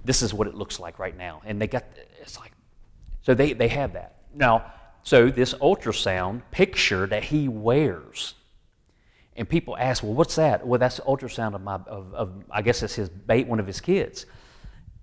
This 0.05 0.23
is 0.23 0.33
what 0.33 0.47
it 0.47 0.55
looks 0.55 0.79
like 0.79 0.99
right 0.99 1.17
now. 1.17 1.43
And 1.45 1.61
they 1.61 1.67
got, 1.67 1.85
it's 2.21 2.39
like, 2.39 2.53
so 3.23 3.35
they, 3.35 3.53
they 3.53 3.69
have 3.69 3.95
that. 3.95 4.23
Now, 4.35 4.73
so 5.03 5.31
this 5.31 5.55
ultrasound 5.55 6.43
picture 6.51 7.07
that 7.07 7.25
he 7.25 7.49
wears, 7.49 8.35
and 9.37 9.49
people 9.49 9.77
ask, 9.77 10.03
well, 10.03 10.15
what's 10.15 10.37
that? 10.37 10.67
Well, 10.67 10.79
that's 10.79 10.97
the 10.97 11.03
ultrasound 11.03 11.55
of 11.55 11.63
my, 11.63 11.77
of, 11.87 12.15
of 12.15 12.45
I 12.51 12.63
guess 12.63 12.83
it's 12.83 12.95
his, 12.95 13.11
one 13.27 13.61
of 13.61 13.67
his 13.67 13.81
kids. 13.81 14.27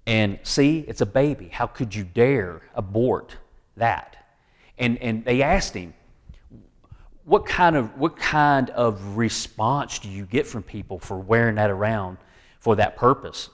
And 0.07 0.39
see, 0.43 0.85
it's 0.87 1.01
a 1.01 1.05
baby. 1.05 1.49
How 1.49 1.67
could 1.67 1.93
you 1.95 2.03
dare 2.03 2.61
abort 2.75 3.35
that? 3.77 4.15
And, 4.77 4.97
and 4.99 5.25
they 5.25 5.41
asked 5.41 5.73
him, 5.73 5.93
what 7.25 7.45
kind 7.45 7.75
of 7.75 7.97
what 7.97 8.15
kind 8.15 8.69
of 8.69 9.17
response 9.17 9.99
do 9.99 10.09
you 10.09 10.25
get 10.25 10.45
from 10.45 10.61
people 10.61 10.99
for 10.99 11.17
wearing 11.17 11.55
that 11.55 11.71
around 11.71 12.17
for 12.59 12.75
that 12.75 12.95
purpose? 12.95 13.49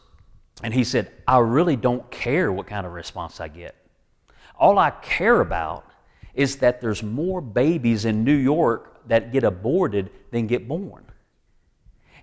And 0.62 0.74
he 0.74 0.84
said 0.84 1.12
i 1.28 1.40
really 1.40 1.78
don't 1.78 2.10
care 2.12 2.52
what 2.52 2.68
kind 2.68 2.86
of 2.86 2.92
response 2.92 3.40
i 3.40 3.48
get. 3.48 3.76
All 4.60 4.78
i 4.78 4.92
care 4.92 5.40
about 5.40 5.86
is 6.34 6.58
that 6.58 6.82
there's 6.82 7.02
more 7.02 7.42
babies 7.42 8.06
in 8.06 8.24
new 8.24 8.36
york 8.36 9.08
that 9.08 9.32
get 9.32 9.44
aborted 9.44 10.12
than 10.32 10.48
get 10.48 10.68
born. 10.68 11.06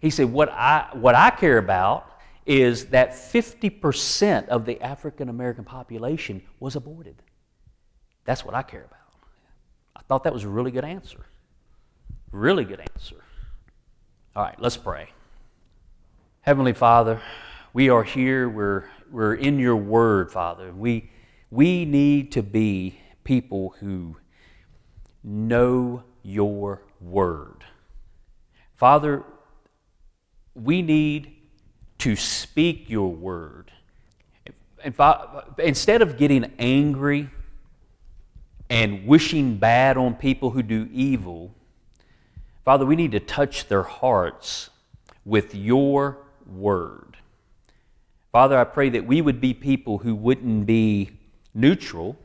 He 0.03 0.11
said 0.11 0.31
what 0.31 0.51
i 0.51 0.89
what 0.93 1.15
i 1.15 1.31
care 1.31 1.59
about 1.59 2.05
is 2.45 2.87
that 2.87 3.11
50% 3.11 4.49
of 4.49 4.65
the 4.65 4.81
african 4.83 5.31
american 5.31 5.65
population 5.65 6.43
was 6.61 6.77
aborted. 6.77 7.23
That's 8.27 8.45
what 8.45 8.55
i 8.55 8.63
care 8.63 8.85
about. 8.85 8.99
I 9.97 10.03
thought 10.03 10.25
that 10.25 10.35
was 10.35 10.45
a 10.45 10.49
really 10.49 10.71
good 10.71 10.85
answer 10.85 11.25
Really 12.31 12.65
good 12.65 12.81
answer. 12.81 13.25
All 14.37 14.43
right, 14.45 14.61
let's 14.61 14.77
pray. 14.77 15.09
Heavenly 16.43 16.75
Father, 16.75 17.21
we 17.73 17.89
are 17.89 18.05
here, 18.05 18.49
we're, 18.49 18.85
we're 19.11 19.35
in 19.35 19.59
your 19.59 19.77
word, 19.77 20.31
Father. 20.31 20.73
We, 20.73 21.11
we 21.51 21.85
need 21.85 22.33
to 22.33 22.43
be 22.43 23.01
people 23.25 23.75
who 23.81 24.17
know 25.25 26.03
your 26.23 26.83
word. 27.01 27.65
Father, 28.77 29.25
we 30.55 30.83
need 30.83 31.35
to 31.99 32.15
speak 32.15 32.91
your 32.91 33.11
word. 33.11 33.73
Instead 35.59 36.03
of 36.03 36.17
getting 36.19 36.53
angry 36.59 37.31
and 38.71 39.07
wishing 39.07 39.57
bad 39.57 39.97
on 39.97 40.15
people 40.15 40.51
who 40.51 40.63
do 40.63 40.89
evil, 40.93 41.55
Father, 42.69 42.85
we 42.85 42.97
need 42.97 43.13
to 43.13 43.21
touch 43.21 43.69
their 43.69 43.83
hearts 43.83 44.69
with 45.25 45.55
your 45.55 46.19
word. 46.45 47.17
Father, 48.31 48.59
I 48.59 48.65
pray 48.65 48.91
that 48.91 49.07
we 49.07 49.23
would 49.23 49.41
be 49.41 49.55
people 49.55 49.97
who 49.97 50.15
wouldn't 50.15 50.67
be 50.67 51.13
neutral. 51.55 52.19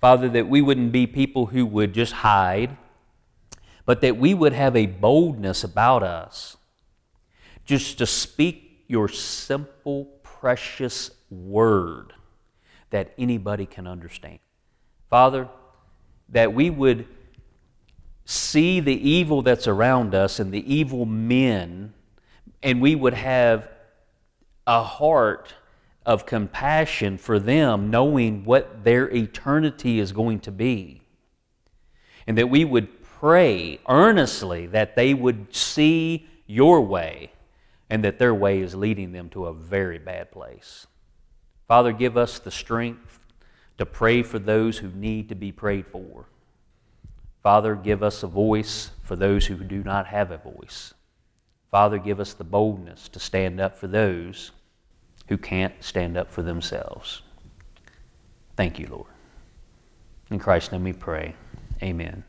Father, 0.00 0.30
that 0.30 0.48
we 0.48 0.62
wouldn't 0.62 0.92
be 0.92 1.06
people 1.06 1.44
who 1.44 1.66
would 1.66 1.92
just 1.92 2.14
hide, 2.14 2.78
but 3.84 4.00
that 4.00 4.16
we 4.16 4.32
would 4.32 4.54
have 4.54 4.74
a 4.74 4.86
boldness 4.86 5.62
about 5.62 6.02
us 6.02 6.56
just 7.66 7.98
to 7.98 8.06
speak 8.06 8.86
your 8.88 9.08
simple, 9.08 10.06
precious 10.22 11.10
word 11.28 12.14
that 12.88 13.12
anybody 13.18 13.66
can 13.66 13.86
understand. 13.86 14.38
Father, 15.10 15.50
that 16.30 16.54
we 16.54 16.70
would 16.70 17.06
see 18.30 18.78
the 18.78 19.08
evil 19.08 19.42
that's 19.42 19.66
around 19.66 20.14
us 20.14 20.38
and 20.38 20.52
the 20.52 20.72
evil 20.72 21.04
men, 21.04 21.92
and 22.62 22.80
we 22.80 22.94
would 22.94 23.14
have 23.14 23.68
a 24.66 24.82
heart 24.82 25.54
of 26.06 26.26
compassion 26.26 27.18
for 27.18 27.38
them, 27.38 27.90
knowing 27.90 28.44
what 28.44 28.84
their 28.84 29.08
eternity 29.10 29.98
is 29.98 30.12
going 30.12 30.38
to 30.40 30.52
be. 30.52 31.02
And 32.26 32.38
that 32.38 32.48
we 32.48 32.64
would 32.64 33.02
pray 33.02 33.80
earnestly 33.88 34.66
that 34.66 34.94
they 34.94 35.12
would 35.12 35.54
see 35.54 36.28
your 36.46 36.80
way 36.80 37.32
and 37.90 38.04
that 38.04 38.18
their 38.18 38.34
way 38.34 38.60
is 38.60 38.74
leading 38.74 39.10
them 39.12 39.28
to 39.30 39.46
a 39.46 39.52
very 39.52 39.98
bad 39.98 40.30
place. 40.30 40.86
Father, 41.66 41.92
give 41.92 42.16
us 42.16 42.38
the 42.38 42.50
strength 42.50 43.18
to 43.78 43.84
pray 43.84 44.22
for 44.22 44.38
those 44.38 44.78
who 44.78 44.88
need 44.88 45.28
to 45.28 45.34
be 45.34 45.50
prayed 45.50 45.86
for. 45.86 46.26
Father, 47.42 47.74
give 47.74 48.02
us 48.02 48.22
a 48.22 48.26
voice 48.26 48.90
for 49.02 49.16
those 49.16 49.46
who 49.46 49.56
do 49.56 49.82
not 49.82 50.06
have 50.06 50.30
a 50.30 50.38
voice. 50.38 50.94
Father, 51.70 51.98
give 51.98 52.20
us 52.20 52.34
the 52.34 52.44
boldness 52.44 53.08
to 53.08 53.18
stand 53.18 53.60
up 53.60 53.78
for 53.78 53.86
those 53.86 54.50
who 55.28 55.38
can't 55.38 55.74
stand 55.80 56.16
up 56.16 56.28
for 56.28 56.42
themselves. 56.42 57.22
Thank 58.56 58.78
you, 58.78 58.88
Lord. 58.88 59.06
In 60.30 60.38
Christ's 60.38 60.72
name 60.72 60.84
we 60.84 60.92
pray. 60.92 61.34
Amen. 61.82 62.24